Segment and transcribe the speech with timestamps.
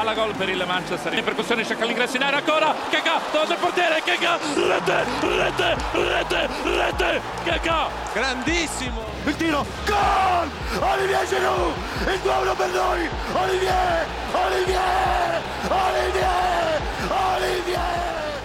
[0.00, 1.12] Palla gol per il Manchester.
[1.12, 2.74] In percussione cerca l'ingresso in area ancora.
[2.88, 4.00] Kaká davanti al portiere.
[4.00, 7.20] Kaká rete, rete, rete, rete.
[7.44, 9.02] Kaká grandissimo.
[9.26, 10.48] Il tiro, gol!
[10.80, 11.74] Olivier Giroud,
[12.06, 13.08] il 2-1 per noi.
[13.44, 16.80] Olivier, Olivier, Olivier,
[17.36, 18.40] Olivier.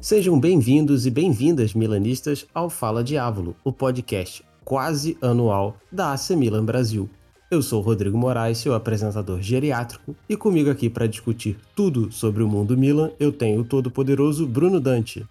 [0.00, 6.64] Sejam bem-vindos e bem-vindas, milanistas, ao Fala Diávolo, o podcast quase anual da AC Milan
[6.64, 7.08] Brasil.
[7.48, 12.48] Eu sou Rodrigo Moraes, seu apresentador geriátrico, e comigo aqui para discutir tudo sobre o
[12.48, 15.24] mundo Milan, eu tenho o todo-poderoso Bruno Dante.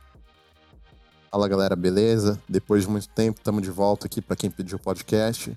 [1.30, 2.42] Fala galera, beleza?
[2.48, 5.52] Depois de muito tempo, estamos de volta aqui para quem pediu o podcast.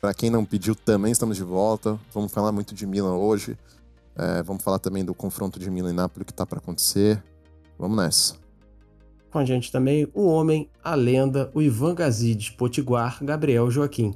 [0.00, 1.96] Para quem não pediu, também estamos de volta.
[2.12, 3.56] Vamos falar muito de Milan hoje.
[4.16, 7.22] É, vamos falar também do confronto de Milan e Napoli que está para acontecer.
[7.78, 8.34] Vamos nessa.
[9.30, 14.12] Com a gente também o homem, a lenda, o Ivan Gazidis Potiguar, Gabriel Joaquim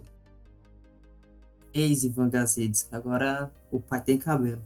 [1.74, 4.62] ex-Ivan Gazidis, que agora o pai tem cabelo.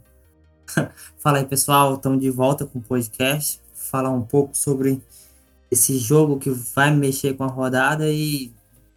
[1.19, 3.61] Fala aí, pessoal, estamos de volta com o podcast.
[3.73, 5.03] Falar um pouco sobre
[5.71, 8.53] esse jogo que vai mexer com a rodada e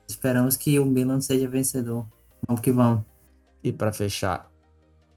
[0.08, 2.06] esperamos que o Milan seja vencedor.
[2.46, 3.04] Vamos que vamos.
[3.64, 4.52] E para fechar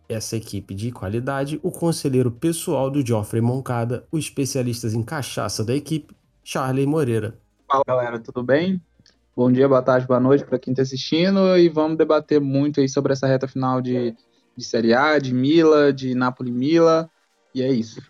[0.09, 5.75] essa equipe de qualidade, o conselheiro pessoal do Geoffrey Moncada, o especialista em cachaça da
[5.75, 7.39] equipe, Charlie Moreira.
[7.67, 8.81] Fala galera, tudo bem?
[9.37, 12.89] Bom dia, boa tarde, boa noite para quem está assistindo e vamos debater muito aí
[12.89, 14.15] sobre essa reta final de,
[14.57, 17.11] de Série A, de Mila, de Napoli-Mila
[17.53, 18.01] e é isso.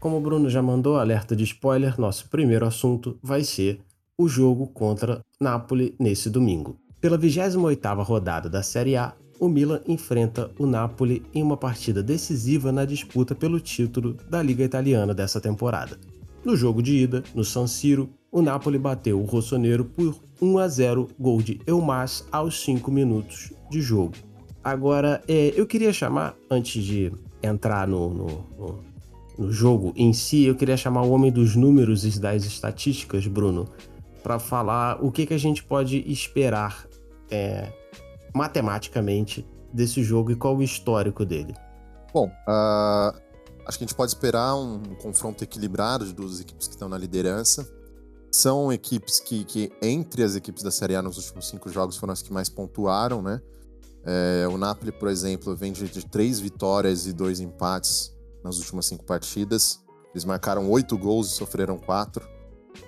[0.00, 3.80] Como o Bruno já mandou alerta de spoiler, nosso primeiro assunto vai ser
[4.18, 6.76] o jogo contra Napoli nesse domingo.
[7.00, 12.72] Pela 28ª rodada da Série A, o Milan enfrenta o Napoli em uma partida decisiva
[12.72, 15.98] na disputa pelo título da Liga Italiana dessa temporada.
[16.44, 20.68] No jogo de ida, no San Siro, o Napoli bateu o Rossonero por 1 a
[20.68, 24.14] 0, gol de Elmas aos 5 minutos de jogo.
[24.62, 28.26] Agora, é, eu queria chamar, antes de entrar no, no,
[28.58, 28.84] no,
[29.38, 33.68] no, jogo em si, eu queria chamar o homem dos números e das estatísticas, Bruno,
[34.22, 36.86] para falar o que, que a gente pode esperar
[37.30, 37.72] é,
[38.36, 41.54] matematicamente desse jogo e qual o histórico dele?
[42.12, 43.16] Bom, uh,
[43.66, 46.98] acho que a gente pode esperar um, confronto equilibrado de duas equipes que estão na
[46.98, 47.66] liderança.
[48.30, 52.12] São equipes que, que, entre as equipes da Série A nos últimos cinco jogos, foram
[52.12, 53.40] as que mais pontuaram, né?
[54.04, 58.14] É, o Napoli, por exemplo, vem de, de, três vitórias e dois empates
[58.44, 59.80] nas últimas cinco partidas.
[60.12, 62.35] Eles marcaram oito gols e sofreram quatro.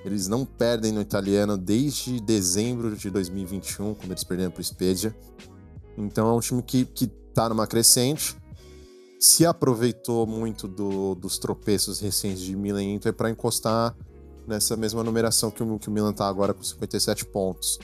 [0.05, 5.15] Eles não perdem no italiano desde dezembro de 2021, quando eles perderam para o Spezia.
[5.97, 8.37] Então é um time que, que tá numa crescente.
[9.19, 13.97] Se aproveitou muito do, dos tropeços recentes de Milan e Inter para encostar
[14.47, 17.79] nessa mesma numeração que o, que o Milan está agora com 57 pontos.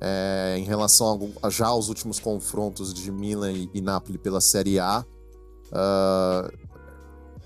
[0.00, 4.78] É, em relação a, já aos últimos confrontos de Milan e, e Napoli pela Série
[4.78, 5.04] A,
[5.72, 6.68] uh,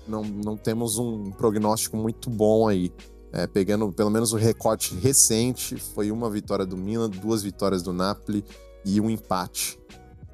[0.07, 2.91] não, não temos um prognóstico muito bom aí.
[3.33, 7.91] É, pegando pelo menos o recorte recente, foi uma vitória do Milan, duas vitórias do
[7.91, 8.45] Napoli
[8.85, 9.79] e um empate.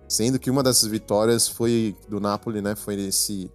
[0.08, 2.76] Sendo que uma dessas vitórias foi do Napoli, né?
[2.76, 3.50] Foi nesse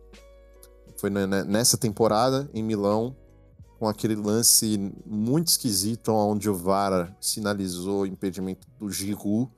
[0.97, 3.15] foi nessa temporada em Milão
[3.78, 9.50] com aquele lance muito esquisito onde o VAR sinalizou o impedimento do Giroud,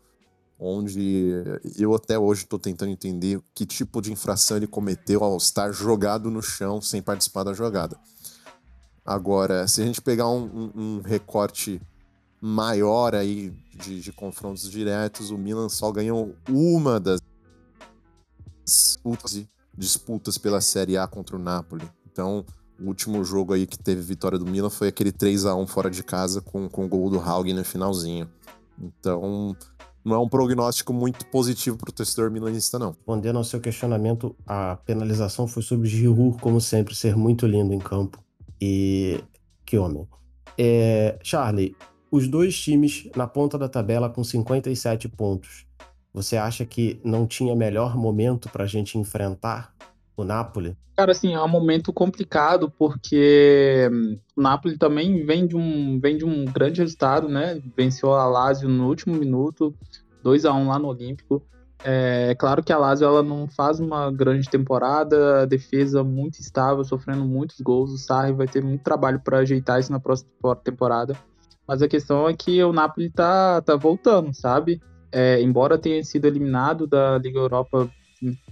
[0.58, 1.30] onde
[1.78, 6.28] eu até hoje estou tentando entender que tipo de infração ele cometeu ao estar jogado
[6.30, 7.96] no chão sem participar da jogada.
[9.06, 11.80] Agora, se a gente pegar um, um, um recorte
[12.40, 17.20] maior aí de, de, confrontos diretos, o Milan só ganhou uma das
[19.76, 21.88] disputas pela Série A contra o Napoli.
[22.10, 22.44] Então,
[22.80, 25.90] o último jogo aí que teve vitória do Milan foi aquele 3 a 1 fora
[25.90, 28.28] de casa com, com o gol do Haugen no finalzinho.
[28.76, 29.56] Então,
[30.04, 32.90] não é um prognóstico muito positivo para o torcedor milanista, não.
[32.90, 37.78] Respondendo ao seu questionamento, a penalização foi sobre Giroud, como sempre, ser muito lindo em
[37.78, 38.25] campo.
[38.60, 39.22] E
[39.74, 40.06] homem.
[40.58, 41.76] É, Charlie,
[42.10, 45.66] os dois times na ponta da tabela com 57 pontos.
[46.14, 49.74] Você acha que não tinha melhor momento para a gente enfrentar
[50.16, 50.76] o Napoli?
[50.96, 56.16] Cara, assim, é um momento complicado porque hum, o Napoli também vem de um, vem
[56.16, 57.60] de um grande resultado, né?
[57.76, 59.74] Venceu a Lazio no último minuto,
[60.22, 61.42] 2 a 1 lá no Olímpico.
[61.84, 66.84] É claro que a Lazio ela não faz uma grande temporada, a defesa muito estável,
[66.84, 67.92] sofrendo muitos gols.
[67.92, 71.16] O Sarri vai ter muito trabalho para ajeitar isso na próxima temporada.
[71.66, 74.80] Mas a questão é que o Napoli tá, tá voltando, sabe?
[75.12, 77.88] É, embora tenha sido eliminado da Liga Europa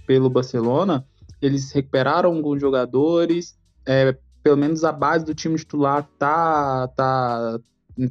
[0.05, 1.05] pelo Barcelona,
[1.41, 7.59] eles recuperaram alguns jogadores, é, pelo menos a base do time titular tá, tá,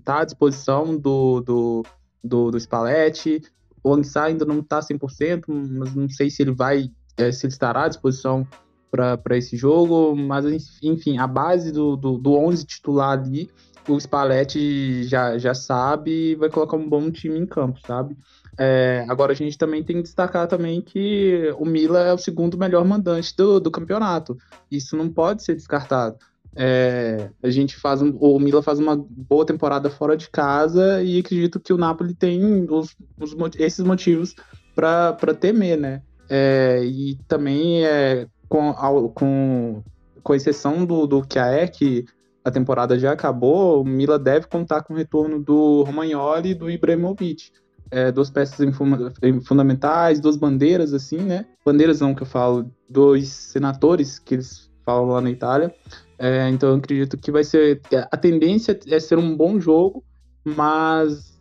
[0.05, 1.83] tá à disposição do, do,
[2.23, 3.43] do, do Spalletti.
[3.85, 7.53] O Ansar ainda não está 100%, mas não sei se ele vai, é, se ele
[7.53, 8.49] estará à disposição
[8.91, 10.47] para esse jogo, mas
[10.83, 13.51] enfim, a base do, do, do 11 titular ali,
[13.89, 18.17] o Spalletti já, já sabe e vai colocar um bom time em campo, sabe?
[18.57, 22.57] É, agora a gente também tem que destacar também que o Mila é o segundo
[22.57, 24.39] melhor mandante do, do campeonato.
[24.71, 26.17] Isso não pode ser descartado.
[26.57, 31.19] É, a gente faz um, o Mila faz uma boa temporada fora de casa e
[31.19, 34.35] acredito que o Napoli tem os, os esses motivos
[34.75, 36.03] para temer, né?
[36.29, 38.73] É, e também é, com,
[39.15, 39.83] com,
[40.23, 42.05] com exceção do, do Kiaé, que
[42.45, 46.71] a temporada já acabou, o Mila deve contar com o retorno do Romagnoli e do
[46.71, 47.51] Ibrahimovic
[47.95, 48.59] é, duas peças
[49.45, 51.47] fundamentais, duas bandeiras, assim, né?
[51.65, 55.73] Bandeiras não que eu falo, dois senadores que eles falam lá na Itália.
[56.19, 57.81] É, então eu acredito que vai ser.
[58.11, 60.05] A tendência é ser um bom jogo,
[60.45, 61.39] mas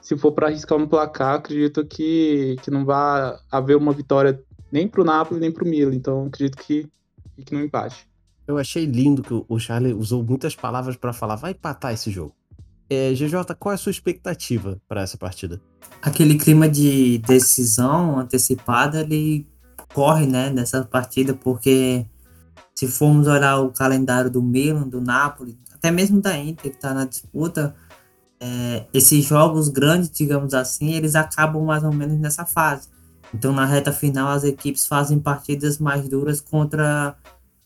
[0.00, 4.86] se for para arriscar um placar, acredito que, que não vai haver uma vitória nem
[4.86, 5.94] para o Napoli nem para o Milan.
[5.94, 6.86] Então acredito que
[7.36, 8.08] fique no empate.
[8.46, 12.34] Eu achei lindo que o Charlie usou muitas palavras para falar, vai empatar esse jogo.
[12.88, 15.60] É, GJ, qual é a sua expectativa para essa partida?
[16.02, 19.46] Aquele clima de decisão antecipada, ele
[19.94, 22.04] corre né, nessa partida, porque
[22.74, 26.92] se formos olhar o calendário do Milan, do Napoli, até mesmo da Inter, que está
[26.92, 27.74] na disputa,
[28.38, 32.88] é, esses jogos grandes, digamos assim, eles acabam mais ou menos nessa fase.
[33.34, 37.14] Então, na reta final, as equipes fazem partidas mais duras contra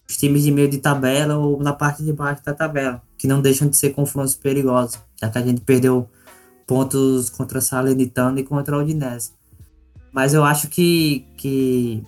[0.08, 3.40] os times de meio de tabela ou na parte de baixo da tabela, que não
[3.40, 6.08] deixam de ser confrontos perigosos, já que a gente perdeu
[6.66, 9.32] pontos contra a Salernitana e contra a Udinese.
[10.12, 12.04] Mas eu acho que, que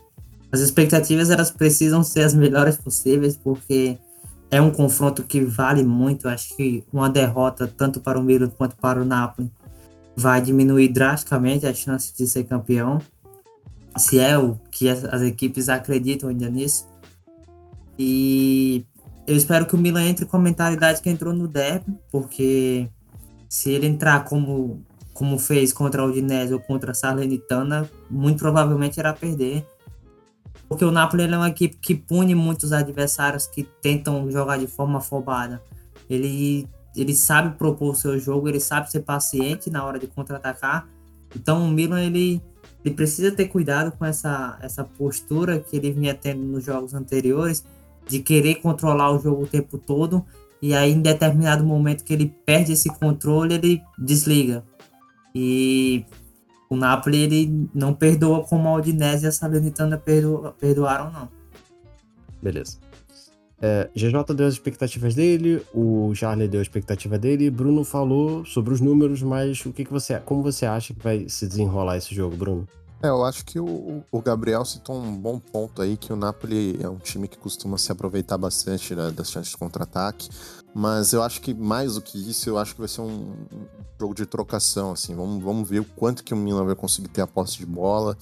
[0.56, 3.98] as expectativas elas precisam ser as melhores possíveis, porque
[4.50, 6.28] é um confronto que vale muito.
[6.28, 9.52] Acho que uma derrota, tanto para o Milan quanto para o Napoli,
[10.16, 13.02] vai diminuir drasticamente a chance de ser campeão,
[13.98, 16.88] se é o que as equipes acreditam ainda nisso.
[17.98, 18.86] E
[19.26, 22.88] eu espero que o Milan entre com a mentalidade que entrou no derby, porque
[23.46, 24.82] se ele entrar como,
[25.12, 29.66] como fez contra a Udinese ou contra a Salernitana, muito provavelmente irá perder.
[30.68, 34.98] Porque o Napoli é uma equipe que pune muitos adversários que tentam jogar de forma
[34.98, 35.62] afobada.
[36.10, 40.88] Ele, ele sabe propor o seu jogo, ele sabe ser paciente na hora de contra-atacar.
[41.34, 42.42] Então o Milan ele,
[42.84, 47.64] ele precisa ter cuidado com essa, essa postura que ele vinha tendo nos jogos anteriores
[48.08, 50.24] de querer controlar o jogo o tempo todo
[50.60, 54.64] e aí em determinado momento que ele perde esse controle, ele desliga.
[55.34, 56.04] E
[56.68, 61.28] o Napoli ele não perdoa como a Udinese e a Salernitana perdo, perdoaram não.
[62.42, 62.78] Beleza.
[63.60, 68.74] É, GJ deu as expectativas dele, o Charlie deu a expectativa dele, Bruno falou sobre
[68.74, 72.14] os números, mas o que, que você, como você acha que vai se desenrolar esse
[72.14, 72.68] jogo, Bruno?
[73.02, 76.78] É, eu acho que o, o Gabriel citou um bom ponto aí, que o Napoli
[76.82, 80.30] é um time que costuma se aproveitar bastante né, das chances de contra-ataque,
[80.74, 83.34] mas eu acho que mais do que isso, eu acho que vai ser um,
[84.00, 87.20] jogo de trocação, assim, vamos, vamos ver o quanto que o Milan vai conseguir ter
[87.20, 88.16] a posse de bola,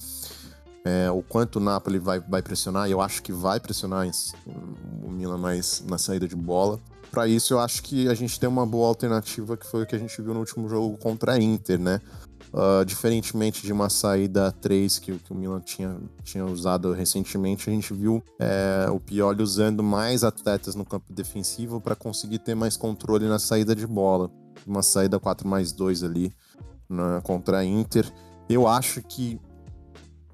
[0.83, 4.07] é, o quanto o Napoli vai, vai pressionar, eu acho que vai pressionar
[5.03, 6.79] o Milan mais na saída de bola.
[7.09, 9.95] Para isso, eu acho que a gente tem uma boa alternativa, que foi o que
[9.95, 12.01] a gente viu no último jogo contra a Inter, né?
[12.55, 17.73] Uh, diferentemente de uma saída 3 que, que, o Milan tinha, tinha usado recentemente, a
[17.73, 22.77] gente viu é, o Pioli usando mais atletas no campo defensivo para conseguir ter mais
[22.77, 24.31] controle na saída de bola.
[24.65, 26.33] Uma saída 4 mais 2 ali
[27.23, 28.09] contra a Inter.
[28.47, 29.37] Eu acho que,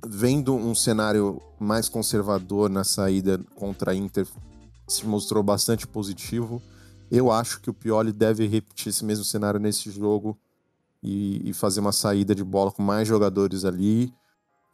[0.05, 4.27] vendo um cenário mais conservador na saída contra a Inter,
[4.87, 6.61] se mostrou bastante positivo.
[7.09, 10.37] Eu acho que o Pioli deve repetir esse mesmo cenário nesse jogo
[11.03, 14.13] e, e fazer uma saída de bola com mais jogadores ali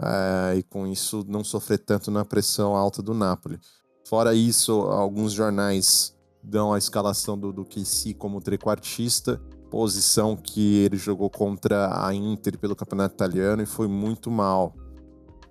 [0.02, 3.60] é, e com isso não sofrer tanto na pressão alta do Napoli.
[4.08, 10.96] Fora isso, alguns jornais dão a escalação do, do KC como trequartista, posição que ele
[10.96, 14.74] jogou contra a Inter pelo campeonato italiano e foi muito mal.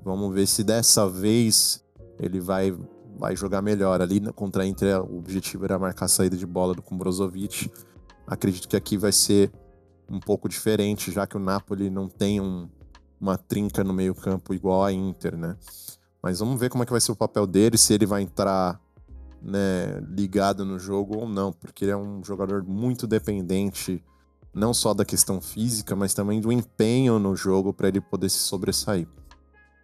[0.03, 1.85] Vamos ver se dessa vez
[2.19, 2.75] ele vai,
[3.19, 4.01] vai jogar melhor.
[4.01, 7.71] Ali contra a Inter, o objetivo era marcar a saída de bola do Kumbrozovic.
[8.27, 9.53] Acredito que aqui vai ser
[10.09, 12.69] um pouco diferente, já que o Napoli não tem um,
[13.21, 15.57] uma trinca no meio-campo igual a Inter, né?
[16.23, 18.81] Mas vamos ver como é que vai ser o papel dele, se ele vai entrar
[19.43, 24.03] né, ligado no jogo ou não, porque ele é um jogador muito dependente
[24.53, 28.39] não só da questão física, mas também do empenho no jogo para ele poder se
[28.39, 29.07] sobressair.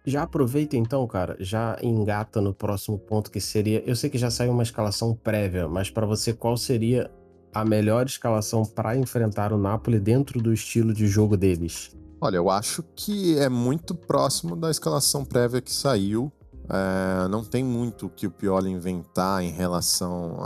[0.05, 3.81] Já aproveita então, cara, já engata no próximo ponto que seria.
[3.85, 7.09] Eu sei que já saiu uma escalação prévia, mas para você qual seria
[7.53, 11.95] a melhor escalação para enfrentar o Napoli dentro do estilo de jogo deles?
[12.19, 16.31] Olha, eu acho que é muito próximo da escalação prévia que saiu.
[16.69, 20.37] É, não tem muito que o Pioli inventar em relação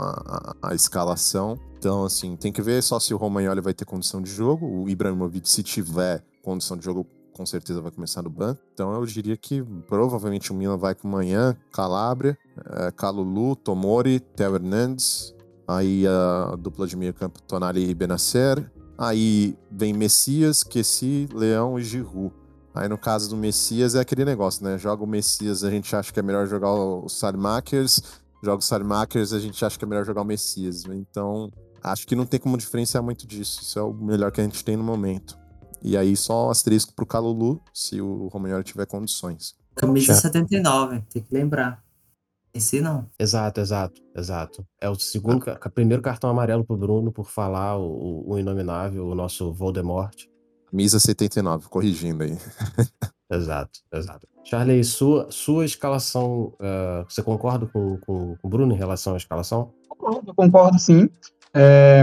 [0.60, 1.56] à escalação.
[1.78, 4.66] Então, assim, tem que ver só se o Romagnoli vai ter condição de jogo.
[4.66, 7.06] O Ibrahimovic, se tiver condição de jogo,
[7.38, 8.60] com certeza vai começar no banco.
[8.74, 12.36] Então eu diria que provavelmente o Milan vai com manhã, Calabria,
[12.66, 15.32] é, Calulu, Tomori, Theo Hernandes,
[15.68, 21.84] aí a dupla de meio campo Tonali e Benacer, aí vem Messias, Kessi, Leão e
[21.84, 22.34] Giroud.
[22.74, 24.78] Aí no caso do Messias é aquele negócio, né?
[24.78, 28.00] Joga o Messias, a gente acha que é melhor jogar o Salimakers,
[28.42, 30.84] joga o Salimakers, a gente acha que é melhor jogar o Messias.
[30.86, 31.50] Então,
[31.82, 33.60] acho que não tem como diferenciar muito disso.
[33.62, 35.36] Isso é o melhor que a gente tem no momento.
[35.82, 39.54] E aí só asterisco pro Calulu, se o Romagnoli tiver condições.
[39.74, 40.20] Camisa Já.
[40.22, 41.82] 79, tem que lembrar.
[42.58, 43.06] Esse não.
[43.16, 44.66] Exato, exato, exato.
[44.80, 45.70] É o segundo, ah.
[45.70, 50.24] primeiro cartão amarelo pro Bruno por falar o, o inominável, o nosso Voldemort.
[50.68, 52.36] Camisa 79, corrigindo aí.
[53.30, 54.26] exato, exato.
[54.44, 59.16] Charlie, sua, sua escalação, uh, você concorda com, com, com o Bruno em relação à
[59.16, 59.72] escalação?
[59.88, 61.08] Concordo, concordo sim.
[61.54, 62.02] É,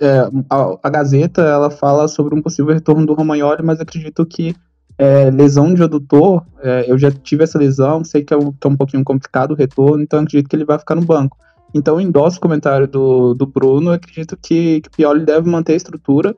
[0.00, 0.18] é,
[0.50, 4.56] a, a, Gazeta ela fala sobre um possível retorno do Romagnoli, mas acredito que
[4.96, 8.68] é, lesão de adutor, é, eu já tive essa lesão, sei que é, um, é,
[8.68, 11.36] um, pouquinho complicado o retorno, então acredito que ele vai ficar no banco.
[11.74, 15.76] Então, endosso o comentário do, do Bruno, acredito que, que o Pioli deve manter a
[15.76, 16.36] estrutura,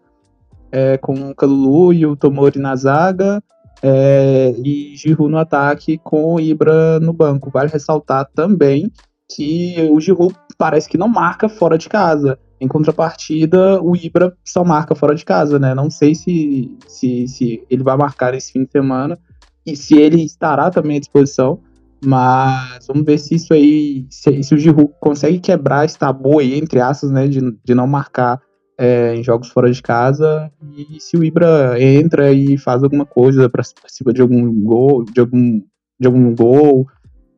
[0.72, 3.42] é, com o Calulu e o Tomori na zaga,
[3.82, 7.50] é, e Giroud no ataque, com o Ibra no banco.
[7.50, 8.90] Vale ressaltar também
[9.34, 12.38] que o Giroud parece que não marca fora de casa.
[12.60, 15.74] Em contrapartida, o Ibra só marca fora de casa, né?
[15.74, 19.18] Não sei se, se, se ele vai marcar esse fim de semana
[19.64, 21.60] e se ele estará também à disposição.
[22.04, 26.58] Mas vamos ver se isso aí, se, se o Giroud consegue quebrar esse tabu aí,
[26.58, 28.40] entre aspas, né, de, de não marcar
[28.78, 33.48] é, em jogos fora de casa e se o Ibra entra e faz alguma coisa
[33.48, 35.62] participa de algum gol, de algum,
[35.98, 36.86] de algum gol,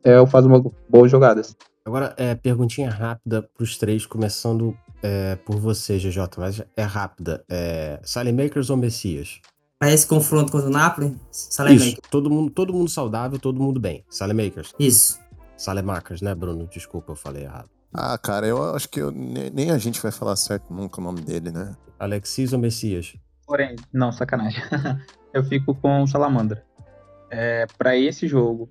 [0.03, 1.57] é, ou faz uma boas jogadas.
[1.85, 7.45] Agora, é, perguntinha rápida para os três, começando é, por você, GJ, mas é rápida.
[7.49, 8.00] É,
[8.33, 9.40] Makers ou Messias?
[9.78, 11.17] Para esse confronto contra o Napoli,
[11.87, 12.00] Makers.
[12.11, 14.05] Todo mundo, todo mundo saudável, todo mundo bem.
[14.35, 14.75] Makers.
[14.78, 15.21] Isso.
[15.83, 16.67] Makers, né, Bruno?
[16.67, 17.71] Desculpa, eu falei errado.
[17.93, 21.21] Ah, cara, eu acho que eu, nem a gente vai falar certo nunca o nome
[21.21, 21.75] dele, né?
[21.99, 23.17] Alexis ou Messias?
[23.47, 24.62] Porém, não, sacanagem.
[25.33, 26.64] eu fico com o Salamandra.
[27.31, 28.69] É, para esse jogo,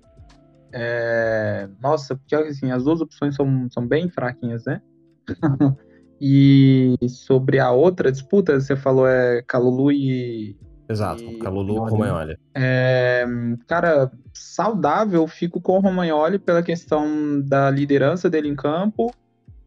[0.72, 1.68] é...
[1.80, 4.82] Nossa, porque assim, as duas opções são, são bem fraquinhas, né?
[6.20, 10.56] e sobre a outra disputa, você falou é Calulu e.
[10.88, 12.38] Exato, e Calulu ou Romagnoli.
[12.54, 13.24] É,
[13.66, 19.12] cara, saudável, fico com o Romagnoli pela questão da liderança dele em campo,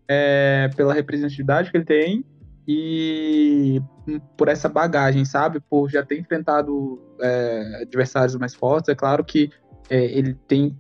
[0.07, 2.25] é, pela representatividade que ele tem
[2.67, 3.81] e
[4.37, 5.59] por essa bagagem, sabe?
[5.59, 8.89] Por já ter enfrentado é, adversários mais fortes.
[8.89, 9.49] É claro que
[9.89, 10.77] é, ele tem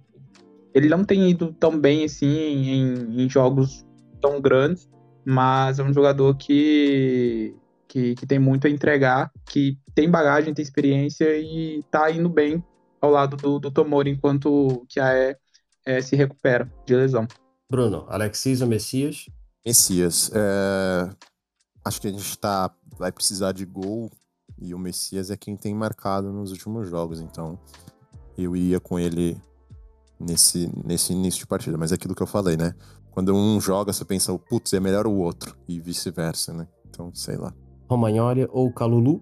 [0.73, 3.85] ele não tem ido tão bem assim em, em jogos
[4.21, 4.89] tão grandes,
[5.25, 7.55] mas é um jogador que,
[7.87, 12.63] que, que, tem muito a entregar, que tem bagagem, tem experiência e tá indo bem
[12.99, 15.37] ao lado do, do Tomori enquanto que a E
[15.85, 17.27] é, se recupera de lesão.
[17.69, 19.25] Bruno, Alexis ou Messias?
[19.65, 20.31] Messias.
[20.33, 21.09] É...
[21.83, 24.11] Acho que a gente tá, vai precisar de gol
[24.59, 27.57] e o Messias é quem tem marcado nos últimos jogos, então
[28.37, 29.41] eu iria com ele
[30.19, 31.77] nesse, nesse início de partida.
[31.77, 32.75] Mas é aquilo que eu falei, né?
[33.11, 36.67] Quando um joga, você pensa, putz, é melhor o outro, e vice-versa, né?
[36.89, 37.53] Então, sei lá.
[37.89, 39.21] Romagnoli ou Calulu?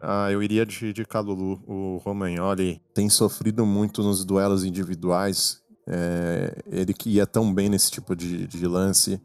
[0.00, 1.62] Ah, eu iria de, de Calulu.
[1.66, 5.62] O Romagnoli tem sofrido muito nos duelos individuais.
[5.86, 9.20] É, ele que ia tão bem nesse tipo de, de lance,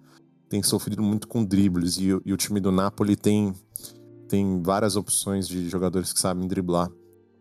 [0.48, 1.98] tem sofrido muito com dribles.
[1.98, 3.54] E, e o time do Napoli tem,
[4.28, 6.90] tem várias opções de jogadores que sabem driblar.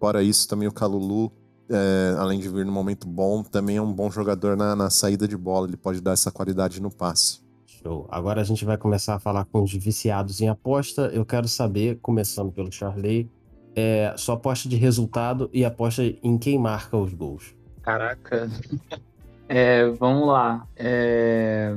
[0.00, 1.30] Fora isso, também o Calulu
[1.70, 5.26] é, além de vir no momento bom, também é um bom jogador na, na, saída
[5.26, 5.66] de bola.
[5.66, 7.40] Ele pode dar essa qualidade no passe.
[7.66, 8.06] Show.
[8.10, 11.10] Agora a gente vai começar a falar com os viciados em aposta.
[11.12, 13.30] Eu quero saber, começando pelo Charley,
[13.74, 17.54] é, sua aposta de resultado e aposta em quem marca os gols.
[17.82, 18.48] Caraca.
[19.48, 20.66] É, vamos lá.
[20.76, 21.72] É...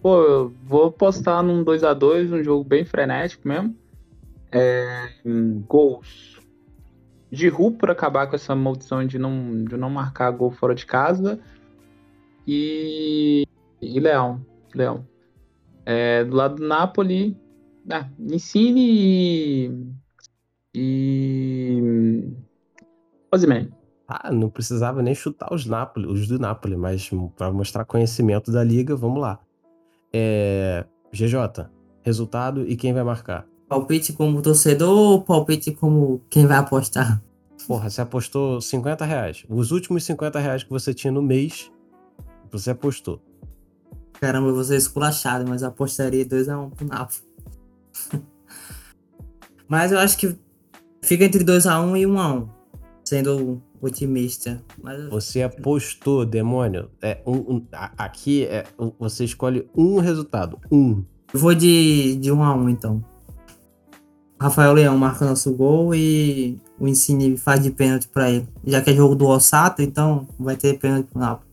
[0.00, 3.76] Pô, eu vou apostar num 2 a 2 um jogo bem frenético mesmo.
[4.50, 5.10] É...
[5.68, 6.33] Gols.
[7.34, 11.38] Giroud por acabar com essa maldição de não, de não marcar gol fora de casa.
[12.46, 13.46] E,
[13.80, 14.44] e Leão.
[14.74, 15.06] Leão.
[15.86, 17.36] É, do lado do Napoli,
[17.90, 19.70] ah, Insigne e.
[20.74, 22.32] e.
[23.30, 23.70] Osimhen.
[24.06, 28.62] Ah, não precisava nem chutar os Napoli, os do Napoli, mas para mostrar conhecimento da
[28.62, 29.40] liga, vamos lá.
[30.12, 30.84] É...
[31.12, 31.68] GJ,
[32.02, 33.46] resultado e quem vai marcar?
[33.74, 37.20] Palpite como torcedor ou palpite como quem vai apostar?
[37.66, 39.44] Porra, você apostou 50 reais.
[39.48, 41.72] Os últimos 50 reais que você tinha no mês,
[42.52, 43.20] você apostou.
[44.12, 47.18] Caramba, eu vou ser esculachado, mas apostaria 2x1 um pro Napoli.
[49.66, 50.36] mas eu acho que
[51.02, 52.42] fica entre 2x1 um e 1x1.
[52.42, 52.48] Um
[53.04, 54.62] sendo otimista.
[54.80, 55.10] Mas...
[55.10, 56.92] Você apostou, demônio.
[57.02, 58.66] É, um, um, aqui é,
[59.00, 60.60] você escolhe um resultado.
[60.70, 61.04] Um.
[61.32, 63.13] Eu vou de, de 1 a 1 então.
[64.44, 68.46] Rafael Leão marca nosso gol e o Insigne faz de pênalti para ele.
[68.62, 71.48] Já que é jogo do Ossato, então vai ter pênalti pro Napoli.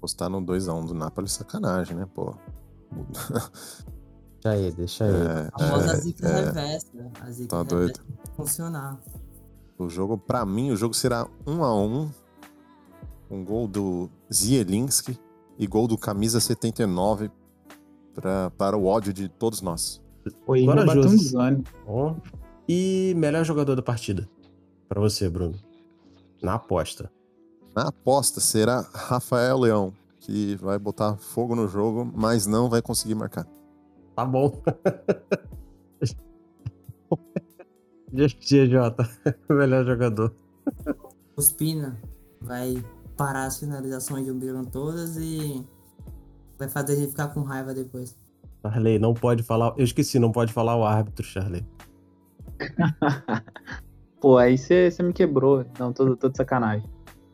[0.00, 2.34] Postar no 2x1 do Napoli é sacanagem, né, pô?
[4.42, 5.10] Deixa aí, deixa aí.
[5.10, 7.12] É, a famosa é, zica é, reversa.
[7.20, 8.00] A zica tá doido.
[8.36, 9.00] funcionar.
[9.78, 12.10] O jogo, para mim, o jogo será 1 a 1
[13.30, 15.18] um gol do Zielinski
[15.58, 17.30] e gol do camisa 79
[18.14, 20.03] pra, para o ódio de todos nós.
[20.44, 21.36] Foi Corajoso.
[21.86, 22.14] Oh.
[22.68, 24.28] E melhor jogador da partida
[24.88, 25.54] para você, Bruno?
[26.42, 27.10] Na aposta.
[27.74, 33.14] Na aposta será Rafael Leão, que vai botar fogo no jogo, mas não vai conseguir
[33.14, 33.46] marcar.
[34.14, 34.62] Tá bom.
[38.12, 39.10] GG, Jota.
[39.50, 40.32] Melhor jogador.
[41.36, 42.00] Ospina
[42.40, 42.82] vai
[43.16, 45.66] parar as finalizações de Umbilan todas e
[46.56, 48.16] vai fazer gente ficar com raiva depois.
[48.64, 49.74] Charley, não pode falar.
[49.76, 51.64] Eu esqueci, não pode falar o árbitro, Charley.
[54.20, 55.66] Pô, aí você me quebrou.
[55.78, 56.88] Não, tô, tô de sacanagem.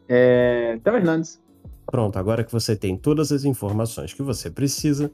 [0.09, 0.79] É.
[0.83, 1.41] Theo Hernandes.
[1.87, 5.11] Pronto, agora que você tem todas as informações que você precisa,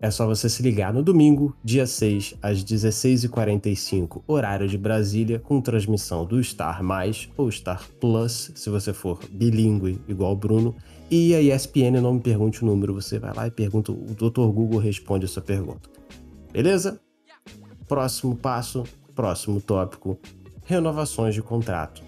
[0.00, 5.60] é só você se ligar no domingo, dia 6, às 16h45, horário de Brasília, com
[5.60, 10.74] transmissão do Star Mais ou Star Plus, se você for bilíngue igual o Bruno.
[11.10, 14.46] E a ESPN não me pergunte o número, você vai lá e pergunta, o Dr.
[14.52, 15.90] Google responde a sua pergunta.
[16.52, 17.00] Beleza?
[17.88, 18.84] Próximo passo,
[19.16, 20.16] próximo tópico:
[20.64, 22.00] renovações de contrato.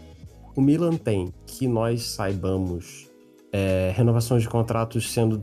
[0.55, 3.11] O Milan tem, que nós saibamos,
[3.51, 5.43] é, renovações de contratos sendo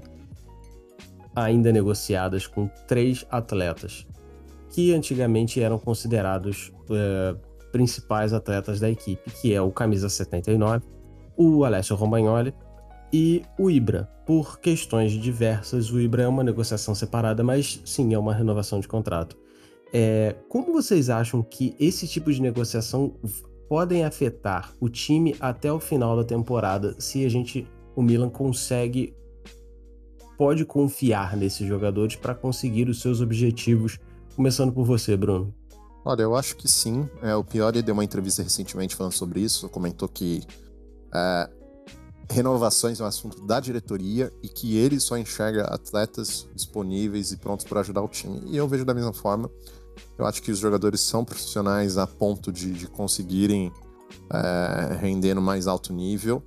[1.36, 4.08] ainda negociadas com três atletas,
[4.70, 7.38] que antigamente eram considerados uh,
[7.72, 10.86] principais atletas da equipe, que é o camisa 79,
[11.36, 12.54] o Alessio Romagnoli
[13.12, 14.10] e o Ibra.
[14.26, 18.88] Por questões diversas, o Ibra é uma negociação separada, mas sim, é uma renovação de
[18.88, 19.38] contrato.
[19.92, 23.16] É, como vocês acham que esse tipo de negociação
[23.68, 29.16] podem afetar o time até o final da temporada se a gente, o Milan consegue
[30.38, 34.00] pode confiar nesses jogadores para conseguir os seus objetivos?
[34.38, 35.54] Começando por você, Bruno.
[36.06, 37.10] Olha, eu acho que sim.
[37.22, 40.42] É, o Piori deu uma entrevista recentemente falando sobre isso, comentou que
[41.14, 41.50] é,
[42.30, 47.66] renovações é um assunto da diretoria e que ele só enxerga atletas disponíveis e prontos
[47.66, 48.42] para ajudar o time.
[48.46, 49.50] E eu vejo da mesma forma.
[50.18, 53.72] Eu acho que os jogadores são profissionais a ponto de, de conseguirem
[54.32, 56.44] é, render no mais alto nível.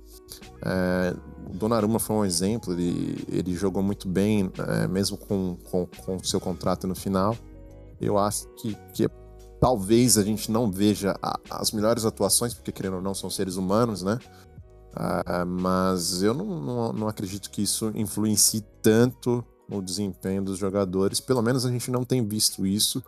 [0.65, 1.15] É,
[1.49, 5.87] o Donnarumma foi um exemplo, ele, ele jogou muito bem, é, mesmo com o com,
[6.05, 7.35] com seu contrato no final.
[7.99, 9.07] Eu acho que, que
[9.59, 13.55] talvez a gente não veja a, as melhores atuações, porque querendo ou não, são seres
[13.55, 14.17] humanos, né?
[14.93, 21.19] Uh, mas eu não, não, não, acredito que isso influencie tanto no desempenho dos jogadores.
[21.19, 23.03] Pelo menos a gente não tem visto isso,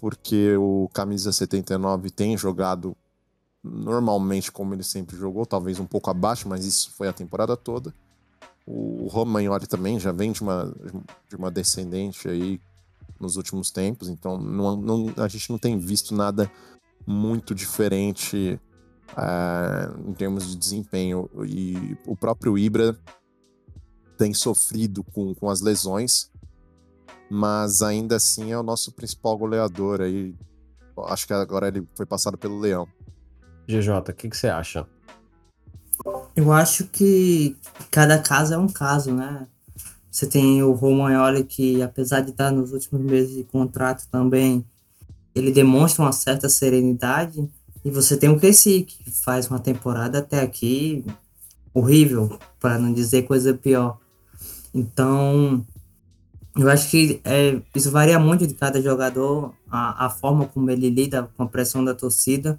[0.00, 2.96] porque o Camisa 79 tem jogado
[3.64, 7.92] normalmente como ele sempre jogou, talvez um pouco abaixo, mas isso foi a temporada toda.
[8.64, 10.72] O Romagnoli também já vem de uma,
[11.28, 12.60] de uma descendente aí
[13.18, 16.48] nos últimos tempos, então não, não, a gente não tem visto nada
[17.04, 18.60] muito diferente
[19.12, 21.28] uh, em termos de desempenho.
[21.46, 22.98] E o próprio Ibra
[24.16, 26.30] tem sofrido com, com as lesões,
[27.30, 30.34] mas ainda assim é o nosso principal goleador aí.
[31.06, 32.88] Acho que agora ele foi passado pelo Leão.
[33.68, 34.86] GJ, o que, que você acha?
[36.34, 37.56] Eu acho que
[37.90, 39.46] cada caso é um caso, né?
[40.10, 44.64] Você tem o Romagnoli que, apesar de estar nos últimos meses de contrato também,
[45.34, 47.48] ele demonstra uma certa serenidade.
[47.84, 51.04] E você tem o Kessi, que faz uma temporada até aqui
[51.72, 53.98] horrível, para não dizer coisa pior.
[54.74, 55.64] Então,
[56.56, 60.90] eu acho que é, isso varia muito de cada jogador, a, a forma como ele
[60.90, 62.58] lida com a pressão da torcida.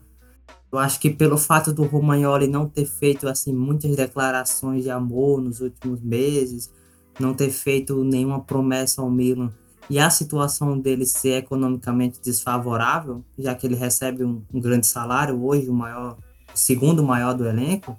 [0.72, 5.42] Eu acho que pelo fato do Romagnoli não ter feito assim muitas declarações de amor
[5.42, 6.72] nos últimos meses,
[7.20, 9.52] não ter feito nenhuma promessa ao Milan
[9.90, 15.44] e a situação dele ser economicamente desfavorável, já que ele recebe um, um grande salário
[15.44, 16.18] hoje, o maior,
[16.54, 17.98] o segundo maior do elenco,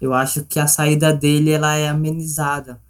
[0.00, 2.80] eu acho que a saída dele ela é amenizada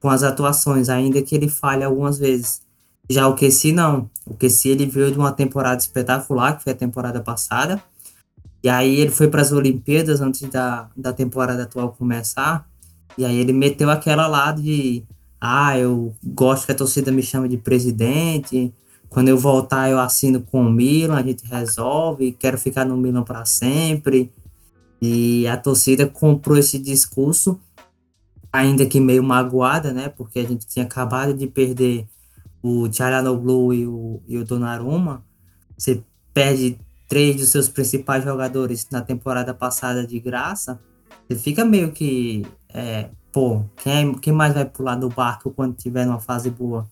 [0.00, 2.62] com as atuações, ainda que ele falhe algumas vezes.
[3.08, 4.10] Já o Kessi não.
[4.24, 7.82] O Kessi ele veio de uma temporada espetacular, que foi a temporada passada.
[8.62, 12.66] E aí ele foi para as Olimpíadas antes da, da temporada atual começar.
[13.18, 15.04] E aí ele meteu aquela lá de
[15.46, 18.72] ah, eu gosto que a torcida me chame de presidente.
[19.10, 23.22] Quando eu voltar, eu assino com o Milan, a gente resolve, quero ficar no Milan
[23.22, 24.32] para sempre.
[25.02, 27.60] E a torcida comprou esse discurso,
[28.50, 30.08] ainda que meio magoada, né?
[30.08, 32.06] Porque a gente tinha acabado de perder
[32.62, 35.22] o Tcharanoglu e o, e o Donnarumma.
[35.76, 36.02] Você
[36.32, 40.80] perde três dos seus principais jogadores na temporada passada de graça.
[41.28, 46.06] Você fica meio que é, pô, quem, quem mais vai pular do barco quando tiver
[46.06, 46.88] numa fase boa?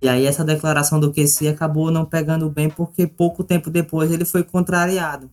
[0.00, 4.24] E aí essa declaração do QC acabou não pegando bem porque pouco tempo depois ele
[4.24, 5.30] foi contrariado.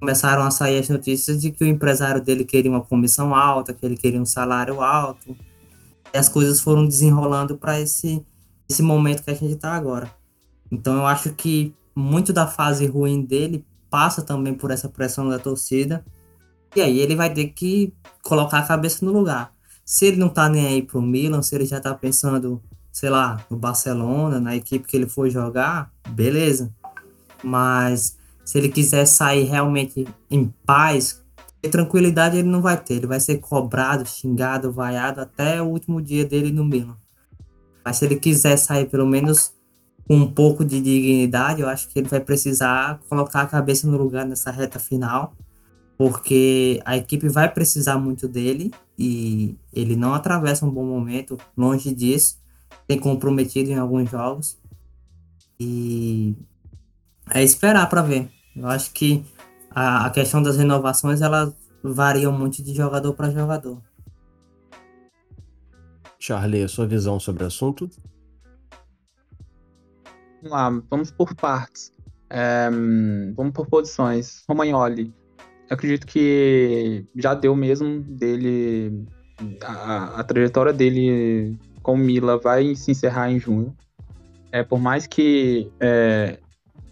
[0.00, 3.86] Começaram a sair as notícias de que o empresário dele queria uma comissão alta, que
[3.86, 5.36] ele queria um salário alto.
[6.12, 8.20] E as coisas foram desenrolando para esse,
[8.68, 10.12] esse momento que a gente está agora.
[10.72, 15.38] Então eu acho que muito da fase ruim dele passa também por essa pressão da
[15.38, 16.04] torcida
[16.74, 19.51] e aí ele vai ter que colocar a cabeça no lugar.
[19.84, 23.44] Se ele não tá nem aí pro Milan, se ele já tá pensando, sei lá,
[23.50, 26.72] no Barcelona, na equipe que ele for jogar, beleza.
[27.42, 31.22] Mas se ele quiser sair realmente em paz,
[31.70, 32.94] tranquilidade ele não vai ter.
[32.94, 36.96] Ele vai ser cobrado, xingado, vaiado até o último dia dele no Milan.
[37.84, 39.52] Mas se ele quiser sair pelo menos
[40.06, 43.96] com um pouco de dignidade, eu acho que ele vai precisar colocar a cabeça no
[43.96, 45.34] lugar nessa reta final
[46.02, 48.72] porque a equipe vai precisar muito dele
[49.04, 52.38] e ele não atravessa um bom momento, longe disso,
[52.86, 54.56] tem comprometido em alguns jogos
[55.58, 56.36] e
[57.34, 58.30] é esperar para ver.
[58.54, 59.24] Eu acho que
[59.72, 63.82] a, a questão das renovações ela varia muito de jogador para jogador.
[66.20, 67.90] Charlie, a sua visão sobre o assunto?
[70.36, 71.92] Vamos lá, vamos por partes.
[72.30, 72.70] É,
[73.34, 74.44] vamos por posições.
[74.48, 75.12] Romagnoli,
[75.70, 79.04] acredito que já deu mesmo dele.
[79.62, 83.74] A, a trajetória dele com Mila vai se encerrar em junho.
[84.52, 86.38] É, por mais que é,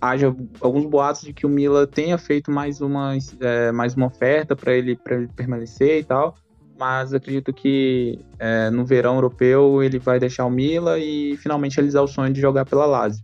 [0.01, 4.57] haja alguns boatos de que o Mila tenha feito mais uma, é, mais uma oferta
[4.57, 6.35] para ele, ele permanecer e tal,
[6.79, 12.01] mas acredito que é, no verão europeu ele vai deixar o Mila e finalmente realizar
[12.01, 13.23] o sonho de jogar pela Lazio.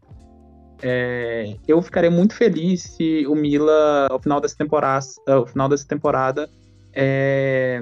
[0.82, 5.86] É, eu ficaria muito feliz se o Mila, ao final dessa temporada, ao final dessa
[5.86, 6.48] temporada
[6.92, 7.80] é,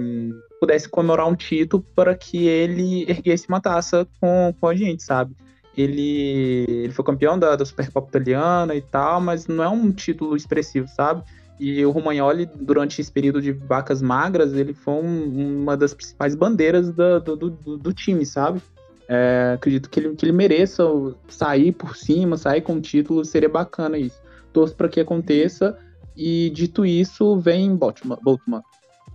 [0.60, 5.34] pudesse comemorar um título para que ele erguesse uma taça com, com a gente, sabe?
[5.76, 10.36] Ele, ele foi campeão da, da Supercopa Italiana e tal, mas não é um título
[10.36, 11.22] expressivo, sabe?
[11.58, 16.34] E o Romagnoli, durante esse período de vacas magras, ele foi um, uma das principais
[16.34, 18.60] bandeiras do, do, do, do time, sabe?
[19.08, 20.84] É, acredito que ele, que ele mereça
[21.28, 24.20] sair por cima, sair com o título, seria bacana isso.
[24.52, 25.76] Torço para que aconteça.
[26.16, 28.18] E dito isso, vem Boltman.
[28.22, 28.62] Boltman.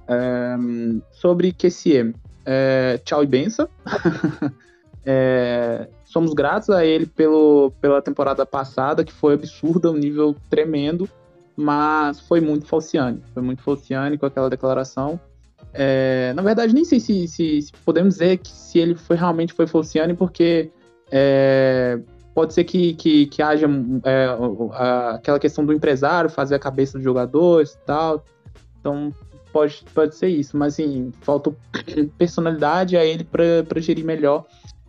[0.07, 0.55] É,
[1.11, 3.69] sobre QCM, é, tchau e benção.
[5.05, 11.07] é, somos gratos a ele pelo, pela temporada passada, que foi absurda, um nível tremendo,
[11.55, 13.23] mas foi muito falciane.
[13.33, 15.19] Foi muito falciane com aquela declaração.
[15.73, 19.53] É, na verdade, nem sei se, se, se, podemos dizer que se ele foi realmente
[19.53, 20.71] foi Falciani, porque
[21.11, 21.99] é,
[22.33, 23.67] pode ser que, que, que haja
[24.03, 24.27] é,
[24.73, 28.23] a, aquela questão do empresário fazer a cabeça dos jogadores e tal.
[28.79, 29.13] Então,
[29.51, 31.53] pode, pode ser isso, mas assim, falta
[32.17, 34.45] personalidade a ele para gerir melhor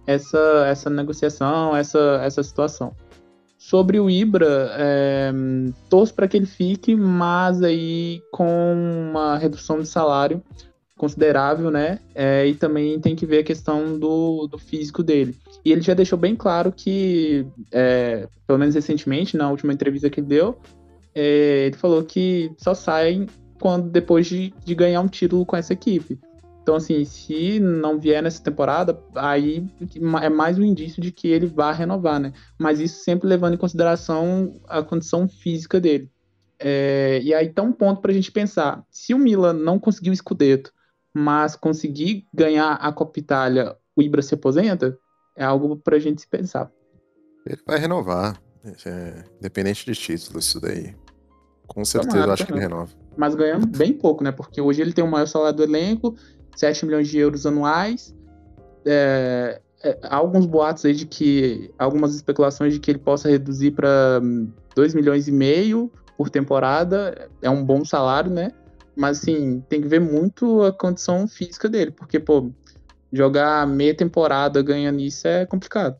[0.06, 2.94] essa, essa negociação, essa, essa situação.
[3.58, 5.30] Sobre o Ibra, é,
[5.90, 8.72] torço para que ele fique, mas aí com
[9.10, 10.42] uma redução de salário
[11.00, 11.98] considerável, né?
[12.14, 15.34] É, e também tem que ver a questão do, do físico dele.
[15.64, 20.20] E ele já deixou bem claro que, é, pelo menos recentemente, na última entrevista que
[20.20, 20.58] ele deu,
[21.14, 23.26] é, ele falou que só sai
[23.58, 26.20] quando depois de, de ganhar um título com essa equipe.
[26.62, 29.66] Então, assim, se não vier nessa temporada, aí
[30.22, 32.34] é mais um indício de que ele vai renovar, né?
[32.58, 36.10] Mas isso sempre levando em consideração a condição física dele.
[36.58, 38.84] É, e aí tá um ponto para a gente pensar.
[38.90, 40.70] Se o Milan não conseguiu o Scudetto,
[41.14, 44.98] mas conseguir ganhar a Copa Itália, o Ibra se aposenta,
[45.36, 46.70] é algo para a gente se pensar.
[47.46, 48.40] Ele vai renovar,
[48.84, 50.94] é, independente de título, isso daí.
[51.66, 52.90] Com certeza Tomara, acho que ele renova.
[53.16, 54.32] Mas ganhando bem pouco, né?
[54.32, 56.16] Porque hoje ele tem o maior salário do elenco,
[56.56, 58.14] 7 milhões de euros anuais.
[58.84, 61.72] É, é, há alguns boatos aí de que.
[61.78, 64.20] Algumas especulações de que ele possa reduzir para
[64.74, 67.30] 2 milhões e meio por temporada.
[67.40, 68.52] É um bom salário, né?
[69.00, 72.50] Mas, assim, tem que ver muito a condição física dele, porque, pô,
[73.10, 75.96] jogar meia temporada ganhando isso é complicado.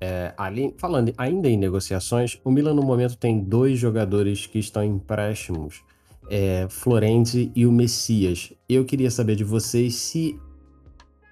[0.00, 4.84] É, ali, falando ainda em negociações, o Milan no momento tem dois jogadores que estão
[4.84, 5.82] em empréstimos,
[6.28, 8.52] é, Florenzi e o Messias.
[8.68, 10.38] Eu queria saber de vocês se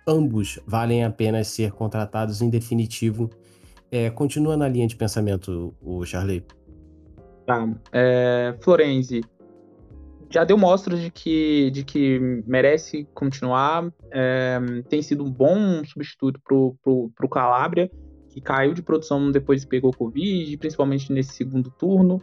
[0.07, 3.29] ambos valem a pena ser contratados em definitivo.
[3.91, 6.43] É, continua na linha de pensamento, o Charley.
[7.45, 7.69] Tá.
[7.93, 9.21] É, Florenzi
[10.33, 13.93] já deu mostras de que, de que merece continuar.
[14.11, 17.91] É, tem sido um bom substituto pro, pro, pro Calabria,
[18.31, 22.23] que caiu de produção depois que pegou Covid, principalmente nesse segundo turno.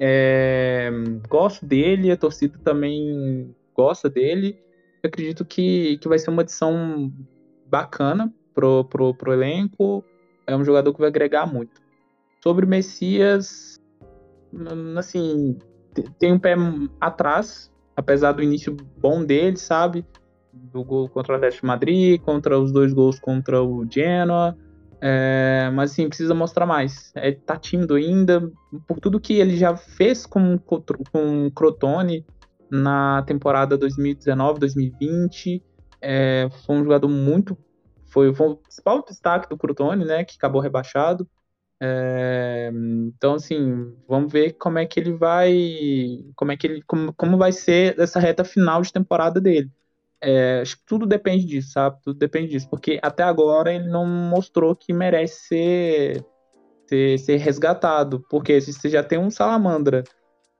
[0.00, 0.90] É,
[1.28, 4.58] gosto dele, a torcida também gosta dele.
[5.02, 7.12] Eu acredito que, que vai ser uma adição
[7.66, 10.02] bacana pro, pro, pro elenco.
[10.46, 11.82] É um jogador que vai agregar muito.
[12.42, 13.78] Sobre o Messias,
[14.96, 15.58] assim,
[16.18, 16.54] tem um pé
[17.00, 20.04] atrás, apesar do início bom dele, sabe?
[20.52, 24.56] Do gol contra o Atlético Madrid, contra os dois gols contra o Genoa.
[25.00, 27.12] É, mas assim, precisa mostrar mais.
[27.14, 28.50] É, tá tímido ainda,
[28.86, 32.24] por tudo que ele já fez com, com o Crotone
[32.70, 35.62] na temporada 2019-2020.
[36.00, 37.56] É, foi um jogador muito.
[38.06, 40.24] Foi, foi o principal destaque do Crotone, né?
[40.24, 41.28] Que acabou rebaixado.
[41.80, 46.24] É, então, assim, vamos ver como é que ele vai.
[46.34, 46.82] Como é que ele.
[46.82, 49.70] Como, como vai ser essa reta final de temporada dele.
[50.20, 51.98] É, acho que tudo depende disso, sabe?
[52.02, 52.68] Tudo depende disso.
[52.68, 56.24] Porque até agora ele não mostrou que merece ser,
[56.88, 58.24] ser, ser resgatado.
[58.30, 60.02] Porque se você já tem um Salamandra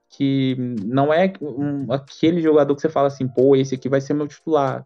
[0.09, 4.13] que não é um, aquele jogador que você fala assim, pô, esse aqui vai ser
[4.13, 4.85] meu titular.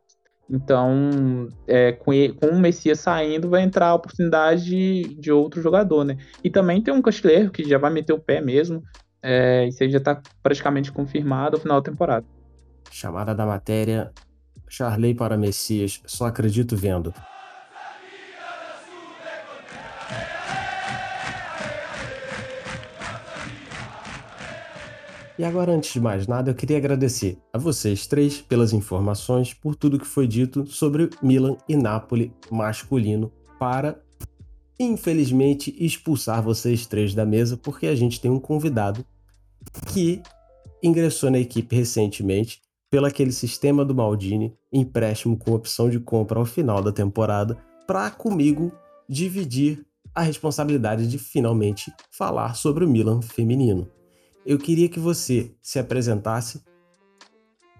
[0.52, 5.62] Então, é, com, ele, com o Messias saindo, vai entrar a oportunidade de, de outro
[5.62, 6.18] jogador, né?
[6.44, 8.84] E também tem um Castleiro que já vai meter o pé mesmo.
[9.24, 12.26] É, isso aí já tá praticamente confirmado no final da temporada.
[12.92, 14.12] Chamada da matéria,
[14.68, 17.14] Charley para Messias, só acredito vendo.
[25.42, 29.76] E agora, antes de mais nada, eu queria agradecer a vocês três pelas informações, por
[29.76, 34.00] tudo que foi dito sobre Milan e Napoli masculino, para,
[34.80, 39.04] infelizmente, expulsar vocês três da mesa, porque a gente tem um convidado
[39.92, 40.22] que
[40.84, 46.46] ingressou na equipe recentemente pelo aquele sistema do Maldini, empréstimo com opção de compra ao
[46.46, 48.72] final da temporada, para comigo
[49.10, 53.90] dividir a responsabilidade de finalmente falar sobre o Milan feminino
[54.46, 56.64] eu queria que você se apresentasse.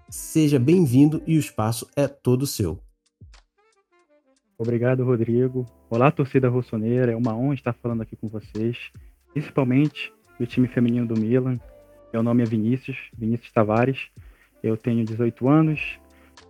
[0.08, 2.78] Seja bem-vindo e o espaço é todo seu.
[4.58, 5.66] Obrigado, Rodrigo.
[5.90, 7.12] Olá, torcida rossoneira.
[7.12, 8.76] É uma honra estar falando aqui com vocês,
[9.32, 11.58] principalmente do time feminino do Milan.
[12.12, 14.08] Meu nome é Vinícius, Vinícius Tavares.
[14.62, 15.98] Eu tenho 18 anos,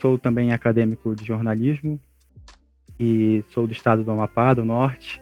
[0.00, 1.98] sou também acadêmico de jornalismo
[3.00, 5.21] e sou do estado do Amapá, do Norte.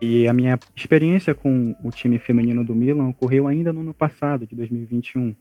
[0.00, 4.46] E a minha experiência com o time feminino do Milan ocorreu ainda no ano passado,
[4.46, 5.34] de 2021.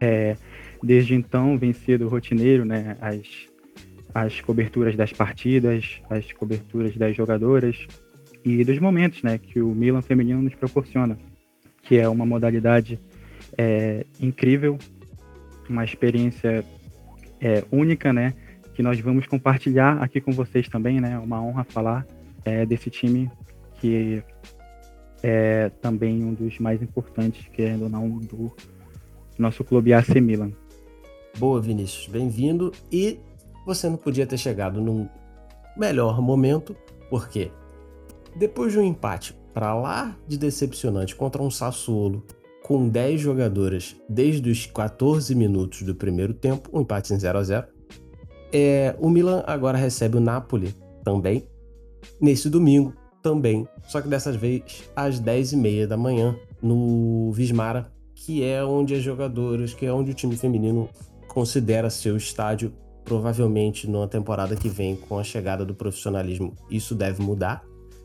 [0.00, 0.36] É,
[0.82, 3.48] desde então, vem sido rotineiro né, as,
[4.14, 7.86] as coberturas das partidas, as coberturas das jogadoras
[8.44, 11.18] e dos momentos né, que o Milan feminino nos proporciona,
[11.82, 13.00] que é uma modalidade
[13.56, 14.78] é, incrível,
[15.68, 16.64] uma experiência
[17.40, 18.34] é, única, né,
[18.74, 22.06] que nós vamos compartilhar aqui com vocês também, né, uma honra falar
[22.44, 23.30] é, desse time
[23.80, 24.22] que
[25.22, 28.54] é também um dos mais importantes, querendo ou não, do
[29.38, 30.52] nosso clube AC Milan.
[31.38, 32.72] Boa, Vinícius, bem-vindo.
[32.90, 33.18] E
[33.64, 35.08] você não podia ter chegado num
[35.76, 36.76] melhor momento,
[37.10, 37.50] porque
[38.36, 42.24] depois de um empate para lá de decepcionante contra um Sassuolo
[42.62, 47.42] com 10 jogadoras desde os 14 minutos do primeiro tempo, um empate em 0 a
[47.42, 47.66] 0
[48.52, 50.74] é, o Milan agora recebe o Napoli
[51.04, 51.46] também
[52.20, 58.64] nesse domingo também, só que dessa vez às 10h30 da manhã, no Vismara, que é
[58.64, 60.88] onde as jogadoras, que é onde o time feminino
[61.28, 62.72] considera seu estádio,
[63.04, 66.54] provavelmente numa temporada que vem com a chegada do profissionalismo.
[66.70, 67.64] Isso deve mudar,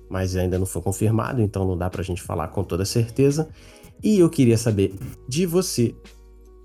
[0.10, 3.50] mas ainda não foi confirmado, então não dá pra gente falar com toda certeza.
[4.04, 4.94] E eu queria saber
[5.28, 5.96] de você,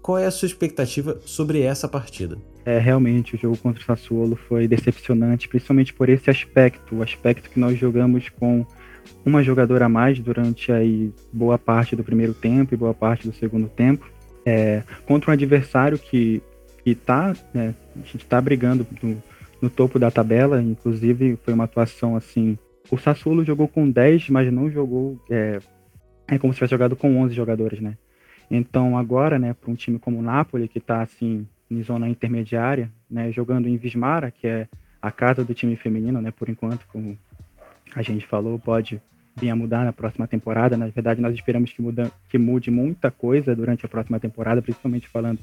[0.03, 2.39] qual é a sua expectativa sobre essa partida?
[2.69, 7.49] É, realmente, o jogo contra o Sassuolo foi decepcionante, principalmente por esse aspecto, o aspecto
[7.49, 8.67] que nós jogamos com
[9.25, 13.33] uma jogadora a mais durante aí boa parte do primeiro tempo e boa parte do
[13.33, 14.07] segundo tempo,
[14.45, 16.43] é, contra um adversário que
[16.85, 19.23] está, né, a gente está brigando no,
[19.63, 22.59] no, topo da tabela, inclusive foi uma atuação assim,
[22.91, 25.59] o Sassuolo jogou com 10, mas não jogou, é,
[26.29, 27.97] é como se tivesse jogado com 11 jogadores, né?
[28.51, 32.91] Então agora, né, para um time como o Napoli, que está assim em zona intermediária,
[33.11, 34.69] né, jogando em Vismara, que é
[35.01, 37.19] a casa do time feminino, né, por enquanto, como
[37.95, 39.01] a gente falou, pode
[39.37, 40.77] vir a mudar na próxima temporada.
[40.77, 45.09] Na verdade, nós esperamos que, muda, que mude muita coisa durante a próxima temporada, principalmente
[45.09, 45.39] falando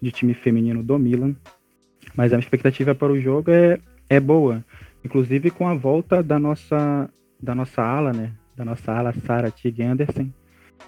[0.00, 1.34] de time feminino do Milan.
[2.14, 4.64] Mas a expectativa para o jogo é, é boa,
[5.04, 7.08] inclusive com a volta da nossa
[7.40, 10.30] da nossa ala, né, da nossa ala Sarah Tig Anderson,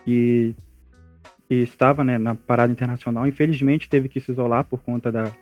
[0.05, 0.55] que,
[1.49, 3.27] que estava né, na parada internacional.
[3.27, 5.33] Infelizmente, teve que se isolar por conta da,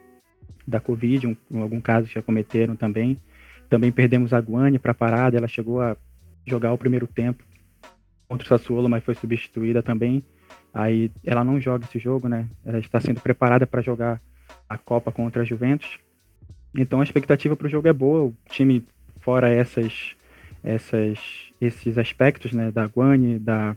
[0.66, 3.21] da Covid, um, algum caso já cometeram também.
[3.69, 5.97] Também perdemos a Guane para a parada, ela chegou a
[6.47, 7.42] jogar o primeiro tempo
[8.29, 10.23] contra o Sassuolo, mas foi substituída também.
[10.73, 12.47] Aí ela não joga esse jogo, né?
[12.64, 14.21] Ela está sendo preparada para jogar
[14.69, 15.99] a Copa contra a Juventus.
[16.77, 18.25] Então a expectativa para o jogo é boa.
[18.27, 18.87] O time,
[19.21, 20.14] fora essas,
[20.62, 21.19] essas,
[21.61, 23.75] esses aspectos, né, da Guane, da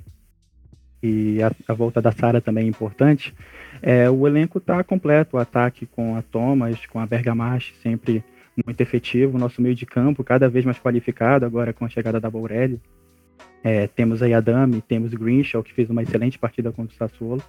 [1.02, 3.34] e a, a volta da Sara também é importante.
[3.82, 8.24] É, o elenco está completo, o ataque com a Thomas, com a Bergamache, sempre
[8.66, 12.20] muito efetivo, o nosso meio de campo cada vez mais qualificado, agora com a chegada
[12.20, 12.82] da Borelli.
[13.64, 16.98] É, temos aí a Dami, temos o Greenshaw, que fez uma excelente partida contra o
[16.98, 17.44] Sassuolo.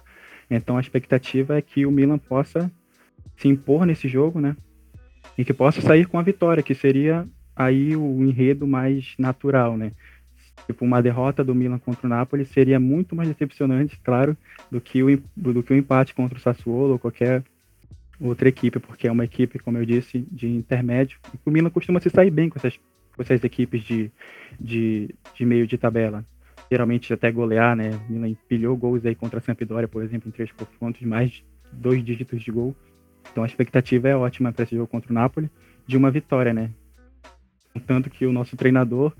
[0.49, 2.71] Então a expectativa é que o Milan possa
[3.37, 4.55] se impor nesse jogo, né?
[5.37, 9.91] E que possa sair com a vitória, que seria aí o enredo mais natural, né?
[10.67, 14.37] Tipo, uma derrota do Milan contra o Napoli seria muito mais decepcionante, claro,
[14.69, 17.43] do que o, do que o empate contra o Sassuolo ou qualquer
[18.19, 21.17] outra equipe, porque é uma equipe, como eu disse, de intermédio.
[21.33, 22.77] E o Milan costuma se sair bem com essas,
[23.15, 24.11] com essas equipes de,
[24.59, 26.23] de, de meio de tabela.
[26.69, 27.99] Geralmente até golear, né?
[28.07, 32.03] O Milan empilhou gols aí contra a Sampdoria, por exemplo, em três confrontos, mais dois
[32.05, 32.75] dígitos de gol.
[33.31, 35.49] Então a expectativa é ótima para esse jogo contra o Napoli,
[35.87, 36.69] de uma vitória, né?
[37.87, 39.13] Tanto que o nosso treinador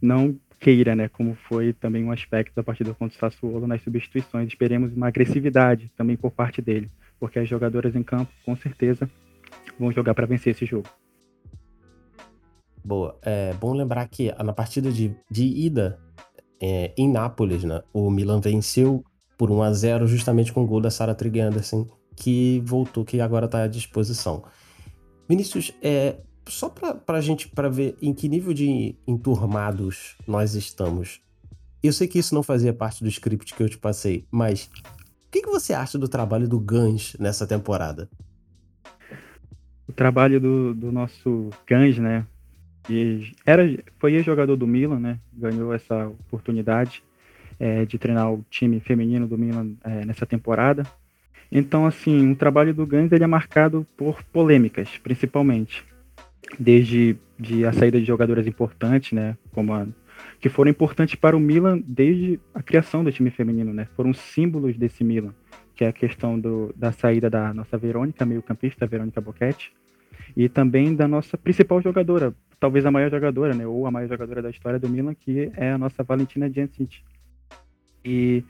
[0.00, 1.08] não queira, né?
[1.08, 4.48] Como foi também um aspecto da partida contra o Sassuolo nas substituições.
[4.48, 9.08] Esperemos uma agressividade também por parte dele, porque as jogadoras em campo, com certeza,
[9.78, 10.88] vão jogar para vencer esse jogo.
[12.84, 13.18] Boa.
[13.22, 15.98] É bom lembrar que na partida de, de ida
[16.60, 19.04] é, em Nápoles, né, o Milan venceu
[19.36, 23.20] por 1 a 0 justamente com o gol da Sara Trigg Anderson, que voltou, que
[23.20, 24.42] agora está à disposição.
[25.28, 26.16] Vinícius, é,
[26.50, 31.20] só para a gente para ver em que nível de enturmados nós estamos.
[31.82, 34.70] Eu sei que isso não fazia parte do script que eu te passei, mas
[35.26, 38.08] o que, que você acha do trabalho do Gans nessa temporada?
[39.86, 42.26] O trabalho do, do nosso Gans, né?
[42.90, 43.62] E era,
[43.98, 45.18] foi jogador do Milan, né?
[45.32, 47.02] Ganhou essa oportunidade
[47.60, 50.84] é, de treinar o time feminino do Milan é, nessa temporada.
[51.50, 55.84] Então, assim, o trabalho do Gans ele é marcado por polêmicas, principalmente
[56.58, 59.86] desde de a saída de jogadoras importantes, né, como a,
[60.40, 64.76] que foram importantes para o Milan desde a criação do time feminino, né, foram símbolos
[64.76, 65.32] desse Milan,
[65.74, 69.72] que é a questão do, da saída da nossa Verônica, meio-campista, Verônica Boquete,
[70.36, 74.42] e também da nossa principal jogadora, talvez a maior jogadora, né, ou a maior jogadora
[74.42, 77.02] da história do Milan, que é a nossa Valentina Jancic.
[78.04, 78.42] E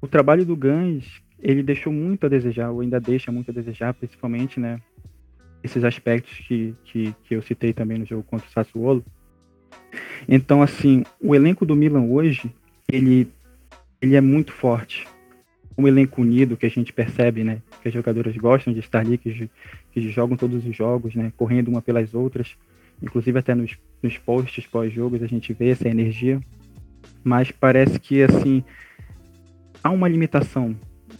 [0.00, 3.94] o trabalho do Gans, ele deixou muito a desejar, ou ainda deixa muito a desejar,
[3.94, 4.80] principalmente, né,
[5.62, 9.04] esses aspectos que, que, que eu citei também no jogo contra o Sassuolo.
[10.28, 12.52] Então, assim, o elenco do Milan hoje,
[12.90, 13.28] ele,
[14.00, 15.06] ele é muito forte.
[15.76, 17.62] Um elenco unido que a gente percebe, né?
[17.80, 19.48] Que as jogadoras gostam de estar ali, que,
[19.92, 21.32] que jogam todos os jogos, né?
[21.36, 22.56] Correndo uma pelas outras.
[23.00, 26.40] Inclusive até nos, nos posts pós-jogos a gente vê essa energia.
[27.22, 28.64] Mas parece que, assim,
[29.82, 30.74] há uma limitação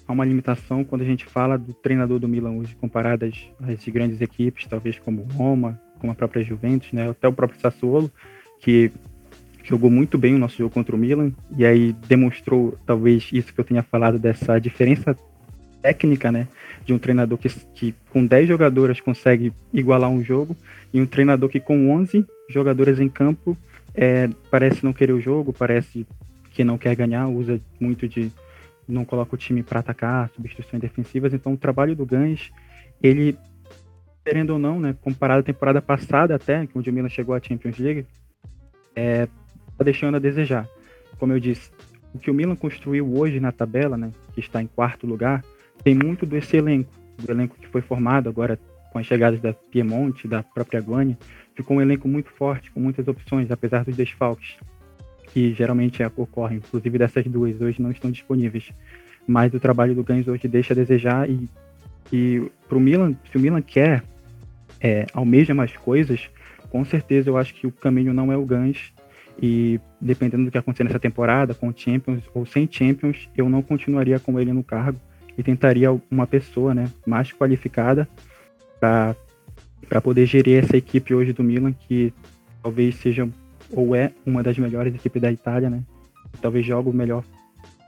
[0.09, 3.37] há uma limitação quando a gente fala do treinador do Milan hoje comparado às,
[3.69, 7.11] às grandes equipes, talvez como Roma, como a própria Juventus, né?
[7.11, 8.11] Até o próprio Sassuolo,
[8.59, 8.91] que
[9.63, 13.61] jogou muito bem o nosso jogo contra o Milan e aí demonstrou talvez isso que
[13.61, 15.15] eu tinha falado dessa diferença
[15.83, 16.49] técnica, né,
[16.85, 20.57] de um treinador que, que com 10 jogadoras consegue igualar um jogo
[20.93, 23.57] e um treinador que com 11 jogadoras em campo
[23.95, 26.07] é, parece não querer o jogo, parece
[26.51, 28.33] que não quer ganhar, usa muito de
[28.89, 31.35] não coloca o time para atacar, substituições defensivas.
[31.35, 32.51] Então, o trabalho do Gans,
[33.03, 33.37] ele,
[34.25, 37.79] querendo ou não, né, comparado à temporada passada até, onde o Milan chegou à Champions
[37.79, 38.07] League,
[38.97, 39.27] é,
[39.77, 40.67] tá deixando a desejar.
[41.19, 41.71] Como eu disse,
[42.15, 45.45] o que o Milan construiu hoje na tabela, né, que está em quarto lugar,
[45.85, 48.59] tem muito desse elenco, do elenco que foi formado agora
[48.91, 51.19] com as chegadas da Piemonte, da própria Guane,
[51.55, 54.57] ficou um elenco muito forte, com muitas opções, apesar dos desfalques
[55.33, 58.71] que geralmente ocorrem, inclusive dessas duas hoje não estão disponíveis.
[59.27, 61.49] Mas o trabalho do Gans hoje deixa a desejar e,
[62.13, 64.03] e para o Milan, se o Milan quer,
[64.81, 66.29] é, almeja mais coisas,
[66.71, 68.93] com certeza eu acho que o caminho não é o Gans
[69.41, 74.19] E dependendo do que acontecer nessa temporada, com Champions ou sem Champions, eu não continuaria
[74.19, 74.99] com ele no cargo
[75.37, 78.09] e tentaria uma pessoa né, mais qualificada
[78.81, 82.13] para poder gerir essa equipe hoje do Milan, que
[82.61, 83.29] talvez seja
[83.73, 85.83] ou é uma das melhores equipes da Itália, né?
[86.41, 87.25] Talvez jogue o melhor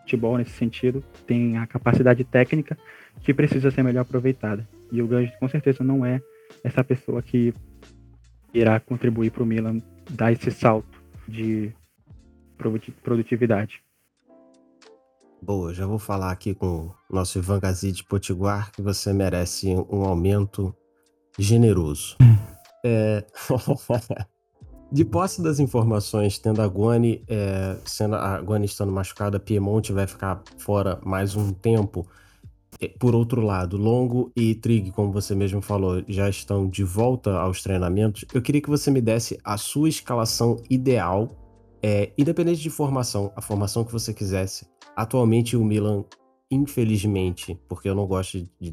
[0.00, 2.76] futebol nesse sentido, tem a capacidade técnica
[3.22, 4.66] que precisa ser melhor aproveitada.
[4.90, 6.20] E o Ganges com certeza não é
[6.64, 7.54] essa pessoa que
[8.52, 11.72] irá contribuir para o Milan dar esse salto de
[13.02, 13.82] produtividade.
[15.40, 20.04] Boa, já vou falar aqui com o nosso Ivan Gazzi Potiguar que você merece um
[20.04, 20.74] aumento
[21.38, 22.16] generoso.
[22.84, 23.24] é...
[24.92, 30.04] De posse das informações, tendo a Guani, é, sendo a Guani estando machucada, Piemonte vai
[30.04, 32.08] ficar fora mais um tempo.
[32.98, 37.62] Por outro lado, Longo e Trig, como você mesmo falou, já estão de volta aos
[37.62, 38.24] treinamentos.
[38.34, 41.28] Eu queria que você me desse a sua escalação ideal,
[41.80, 44.66] é, independente de formação, a formação que você quisesse.
[44.96, 46.04] Atualmente, o Milan,
[46.50, 48.72] infelizmente, porque eu não gosto de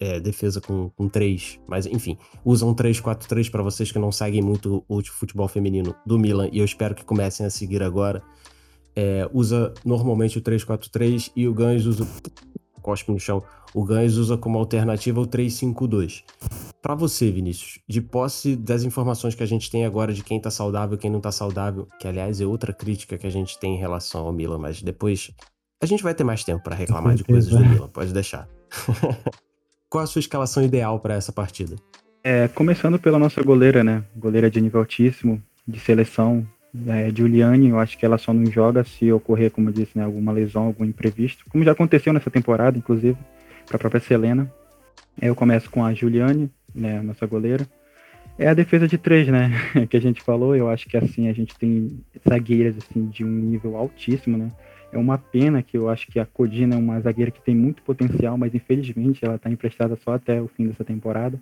[0.00, 4.82] é, defesa com, com três, mas enfim, usam 3-4-3 para vocês que não seguem muito
[4.88, 8.22] o futebol feminino do Milan, e eu espero que comecem a seguir agora.
[8.96, 12.08] É, usa normalmente o 3-4-3 e o Gans usa.
[12.82, 13.42] Cospe no chão.
[13.74, 16.24] O Gans usa como alternativa o 3-5-2.
[16.80, 20.50] Para você, Vinícius, de posse das informações que a gente tem agora de quem tá
[20.50, 23.78] saudável quem não tá saudável, que aliás é outra crítica que a gente tem em
[23.78, 25.30] relação ao Milan, mas depois
[25.82, 28.48] a gente vai ter mais tempo para reclamar de coisas do Milan, pode deixar.
[29.90, 31.74] Qual a sua escalação ideal para essa partida?
[32.22, 34.04] É, começando pela nossa goleira, né?
[34.16, 36.46] Goleira de nível altíssimo, de seleção,
[36.86, 40.04] é, Giuliani, eu acho que ela só não joga se ocorrer, como eu disse, né,
[40.04, 43.18] alguma lesão, algum imprevisto, como já aconteceu nessa temporada, inclusive,
[43.66, 44.48] para a própria Selena.
[45.20, 47.66] Eu começo com a Giuliani, né, nossa goleira.
[48.38, 49.50] É a defesa de três, né,
[49.90, 50.54] que a gente falou.
[50.54, 54.52] Eu acho que assim a gente tem zagueiras assim de um nível altíssimo, né.
[54.92, 57.82] É uma pena que eu acho que a Codina é uma zagueira que tem muito
[57.82, 61.40] potencial, mas infelizmente ela está emprestada só até o fim dessa temporada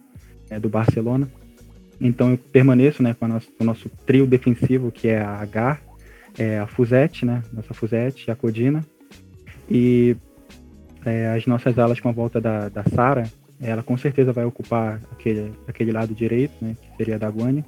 [0.50, 1.28] é, do Barcelona.
[2.00, 5.80] Então eu permaneço né, com, com o nosso trio defensivo, que é a Gar,
[6.38, 8.84] é a Fuzete, né, nossa Fuzete, a Codina.
[9.68, 10.16] E
[11.04, 13.24] é, as nossas alas com a volta da, da Sara,
[13.60, 17.64] ela com certeza vai ocupar aquele, aquele lado direito, né, que seria da Guani.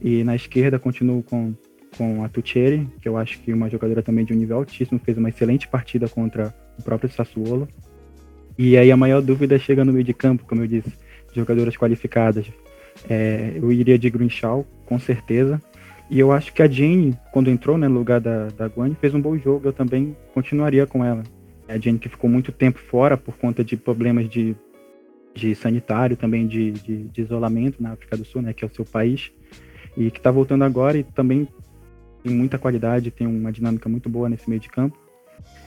[0.00, 1.54] E na esquerda continuo com
[1.96, 5.16] com a Tucheri, que eu acho que uma jogadora também de um nível altíssimo, fez
[5.16, 7.68] uma excelente partida contra o próprio Sassuolo.
[8.58, 10.92] E aí a maior dúvida chega no meio de campo, como eu disse,
[11.34, 12.46] jogadoras qualificadas.
[13.08, 15.60] É, eu iria de Grinshaw, com certeza.
[16.08, 19.14] E eu acho que a Jane, quando entrou né, no lugar da, da Gwen, fez
[19.14, 19.68] um bom jogo.
[19.68, 21.22] Eu também continuaria com ela.
[21.68, 24.54] A Jane que ficou muito tempo fora por conta de problemas de,
[25.34, 28.74] de sanitário, também de, de, de isolamento na África do Sul, né, que é o
[28.74, 29.32] seu país.
[29.96, 31.48] E que está voltando agora e também
[32.26, 34.98] tem muita qualidade, tem uma dinâmica muito boa nesse meio de campo.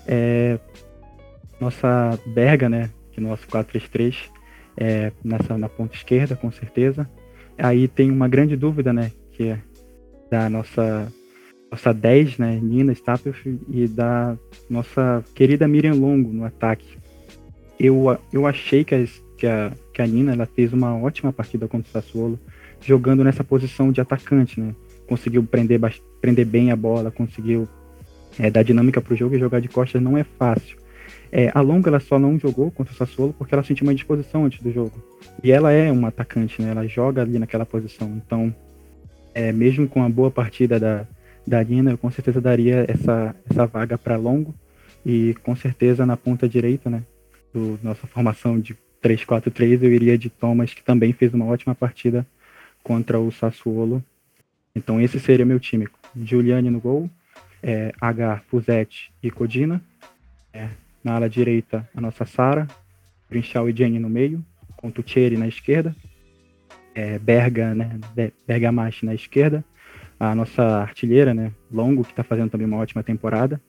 [0.05, 0.59] É,
[1.59, 4.29] nossa Berga, né, que nosso 4-3-3,
[4.75, 7.09] é, nessa, na ponta esquerda, com certeza.
[7.57, 9.59] Aí tem uma grande dúvida, né, que é
[10.29, 11.11] da nossa
[11.71, 14.35] nossa 10, né, Nina Stapelf, e da
[14.69, 16.97] nossa querida Miriam Longo no ataque.
[17.79, 21.67] Eu, eu achei que, as, que, a, que a Nina ela fez uma ótima partida
[21.67, 22.39] contra o Sassuolo,
[22.81, 24.73] jogando nessa posição de atacante, né?
[25.09, 25.79] conseguiu prender,
[26.19, 27.67] prender bem a bola, conseguiu
[28.37, 30.77] é, dar dinâmica para o jogo e jogar de costas não é fácil.
[31.31, 34.45] É, a Longa ela só não jogou contra o Sassuolo porque ela sentiu uma disposição
[34.45, 35.03] antes do jogo.
[35.43, 36.71] E ela é uma atacante, né?
[36.71, 38.19] Ela joga ali naquela posição.
[38.25, 38.53] Então,
[39.33, 41.05] é, mesmo com a boa partida da,
[41.45, 44.53] da Nina, eu com certeza daria essa, essa vaga para Longo.
[45.05, 47.03] E com certeza na ponta direita, né?
[47.53, 52.25] Do nossa formação de 3-4-3, eu iria de Thomas, que também fez uma ótima partida
[52.83, 54.03] contra o Sassuolo
[54.75, 55.87] então esse seria meu time.
[56.15, 57.09] Giuliani no gol,
[57.61, 59.81] é, H, Fuzetti e Codina.
[60.53, 60.69] É,
[61.03, 62.67] na ala direita, a nossa Sara,
[63.29, 64.43] Brinchal e Jenny no meio,
[64.75, 65.95] com Tucheri na esquerda.
[66.93, 67.99] É, Berga, né,
[69.03, 69.63] na esquerda.
[70.19, 73.61] A nossa artilheira, né, Longo, que está fazendo também uma ótima temporada.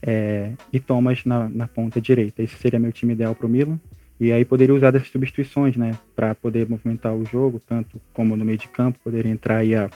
[0.00, 2.42] É, e Thomas na, na ponta direita.
[2.42, 3.78] Esse seria meu time ideal para o Milan.
[4.20, 8.44] E aí poderia usar dessas substituições, né, para poder movimentar o jogo, tanto como no
[8.44, 9.90] meio de campo, poderia entrar aí a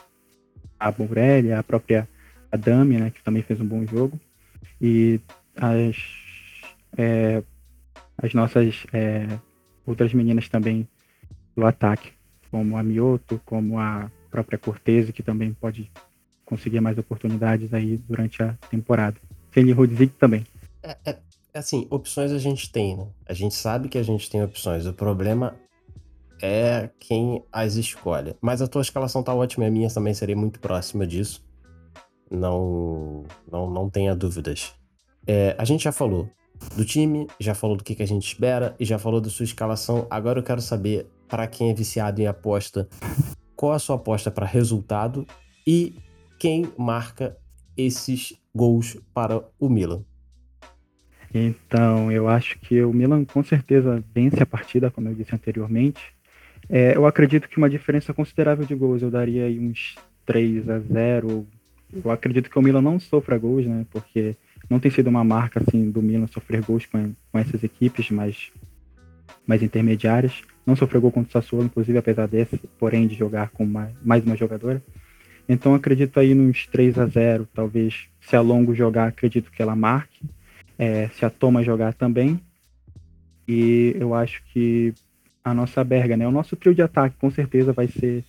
[0.86, 2.08] a Borelli, a própria
[2.50, 4.18] Adami, né, que também fez um bom jogo,
[4.80, 5.20] e
[5.56, 5.96] as,
[6.98, 7.42] é,
[8.18, 9.26] as nossas é,
[9.86, 10.86] outras meninas também
[11.56, 12.12] do ataque,
[12.50, 15.90] como a Mioto, como a própria Cortese, que também pode
[16.44, 19.16] conseguir mais oportunidades aí durante a temporada.
[19.50, 20.46] Feli Rodzik também.
[20.82, 21.18] É, é,
[21.54, 23.06] assim, opções a gente tem, né?
[23.26, 24.86] A gente sabe que a gente tem opções.
[24.86, 25.54] O problema
[26.42, 28.34] é quem as escolhe.
[28.40, 31.42] Mas a tua escalação tá ótima, a minha também seria muito próxima disso.
[32.28, 34.74] Não, não, não tenha dúvidas.
[35.26, 36.28] É, a gente já falou
[36.76, 39.44] do time, já falou do que, que a gente espera e já falou da sua
[39.44, 40.06] escalação.
[40.10, 42.88] Agora eu quero saber, para quem é viciado em aposta,
[43.54, 45.26] qual a sua aposta para resultado
[45.66, 45.94] e
[46.38, 47.36] quem marca
[47.76, 50.04] esses gols para o Milan.
[51.34, 56.14] Então, eu acho que o Milan com certeza vence a partida, como eu disse anteriormente.
[56.68, 60.78] É, eu acredito que uma diferença considerável de gols eu daria aí uns 3 a
[60.78, 61.46] 0.
[61.92, 63.84] Eu acredito que o Milan não sofra gols, né?
[63.90, 64.36] Porque
[64.70, 68.50] não tem sido uma marca assim do Milan sofrer gols com, com essas equipes mais,
[69.46, 70.42] mais intermediárias.
[70.64, 74.24] Não sofreu gol contra o Sassuolo, inclusive, apesar desse, porém, de jogar com mais, mais
[74.24, 74.82] uma jogadora.
[75.48, 78.06] Então, acredito aí nos 3 a 0 talvez.
[78.20, 80.24] Se a Longo jogar, acredito que ela marque.
[80.78, 82.40] É, se a Toma jogar também.
[83.46, 84.94] E eu acho que
[85.44, 86.26] a nossa Berga, né?
[86.26, 88.24] O nosso trio de ataque, com certeza, vai ser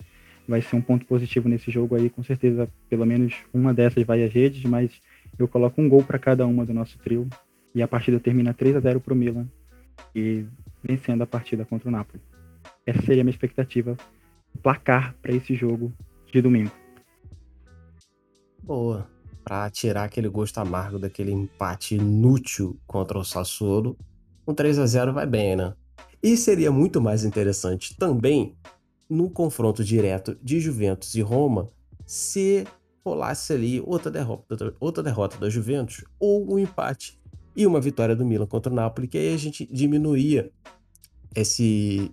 [0.47, 2.09] vai ser um ponto positivo nesse jogo aí.
[2.09, 4.91] Com certeza, pelo menos uma dessas vai às redes, mas
[5.38, 7.28] eu coloco um gol para cada uma do nosso trio
[7.74, 9.47] e a partida termina 3 a 0 para o Milan
[10.14, 10.45] e
[10.84, 12.22] vencendo a partida contra o Napoli.
[12.86, 13.97] Essa seria a minha expectativa
[14.61, 15.91] placar para esse jogo
[16.32, 16.72] de domingo.
[18.61, 19.07] Boa.
[19.43, 23.97] Para tirar aquele gosto amargo daquele empate inútil contra o Sassuolo,
[24.47, 25.74] um 3 a 0 vai bem, né?
[26.24, 28.56] E seria muito mais interessante também
[29.10, 31.68] no confronto direto de Juventus e Roma
[32.06, 32.66] se
[33.06, 37.20] rolasse ali outra derrota, outra derrota da Juventus ou um empate
[37.54, 40.50] e uma vitória do Milan contra o Napoli, que aí a gente diminuía
[41.36, 42.10] esse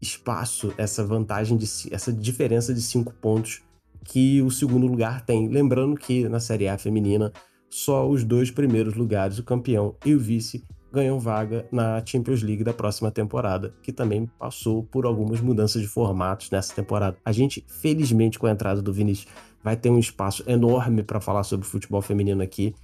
[0.00, 3.62] espaço, essa vantagem, de, essa diferença de cinco pontos
[4.04, 5.48] que o segundo lugar tem.
[5.48, 7.30] Lembrando que na Série A feminina,
[7.68, 12.64] só os dois primeiros lugares, o campeão e o vice, ganham vaga na Champions League
[12.64, 17.16] da próxima temporada, que também passou por algumas mudanças de formatos nessa temporada.
[17.24, 19.32] A gente, felizmente, com a entrada do Vinícius,
[19.62, 22.74] vai ter um espaço enorme para falar sobre futebol feminino aqui.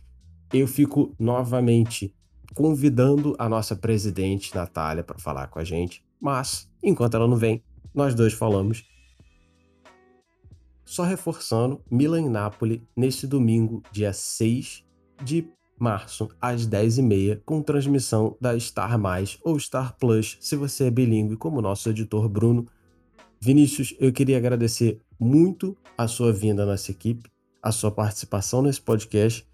[0.52, 2.14] Eu fico novamente
[2.54, 7.62] convidando a nossa presidente Natália para falar com a gente, mas enquanto ela não vem,
[7.94, 8.84] nós dois falamos.
[10.84, 14.84] Só reforçando, Milan e Napoli neste domingo, dia 6
[15.22, 20.90] de março, às 10h30, com transmissão da Star Mais ou Star Plus, se você é
[20.90, 22.66] bilíngue, como nosso editor Bruno.
[23.40, 27.30] Vinícius, eu queria agradecer muito a sua vinda nessa equipe,
[27.62, 29.46] a sua participação nesse podcast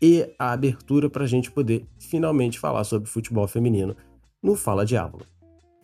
[0.00, 3.96] e a abertura para a gente poder finalmente falar sobre futebol feminino
[4.42, 5.22] no Fala Diabo.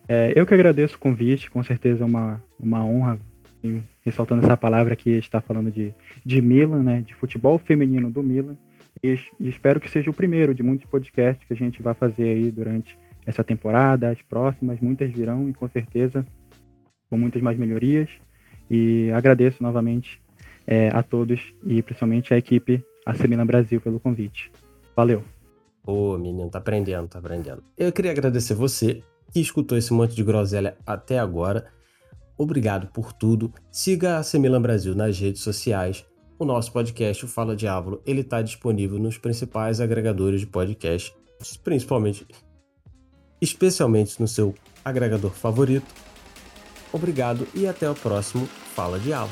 [0.07, 3.18] É, eu que agradeço o convite, com certeza é uma, uma honra,
[4.03, 8.57] ressaltando essa palavra que está falando de, de Milan, né, de futebol feminino do Milan.
[9.03, 12.51] E, espero que seja o primeiro de muitos podcasts que a gente vai fazer aí
[12.51, 16.26] durante essa temporada, as próximas, muitas virão e com certeza
[17.09, 18.09] com muitas mais melhorias.
[18.70, 20.22] E agradeço novamente
[20.66, 24.53] é, a todos e principalmente a equipe a Semina Brasil pelo convite.
[24.95, 25.24] Valeu.
[25.84, 27.62] Ô, menino, tá aprendendo, tá aprendendo.
[27.76, 31.66] Eu queria agradecer você que escutou esse monte de groselha até agora.
[32.36, 33.53] Obrigado por tudo.
[33.70, 36.07] Siga a Semilan Brasil nas redes sociais.
[36.41, 41.14] O nosso podcast, o Fala Diabo, ele está disponível nos principais agregadores de podcast,
[41.62, 42.26] principalmente,
[43.43, 45.95] especialmente no seu agregador favorito.
[46.91, 49.30] Obrigado e até o próximo Fala Diabo.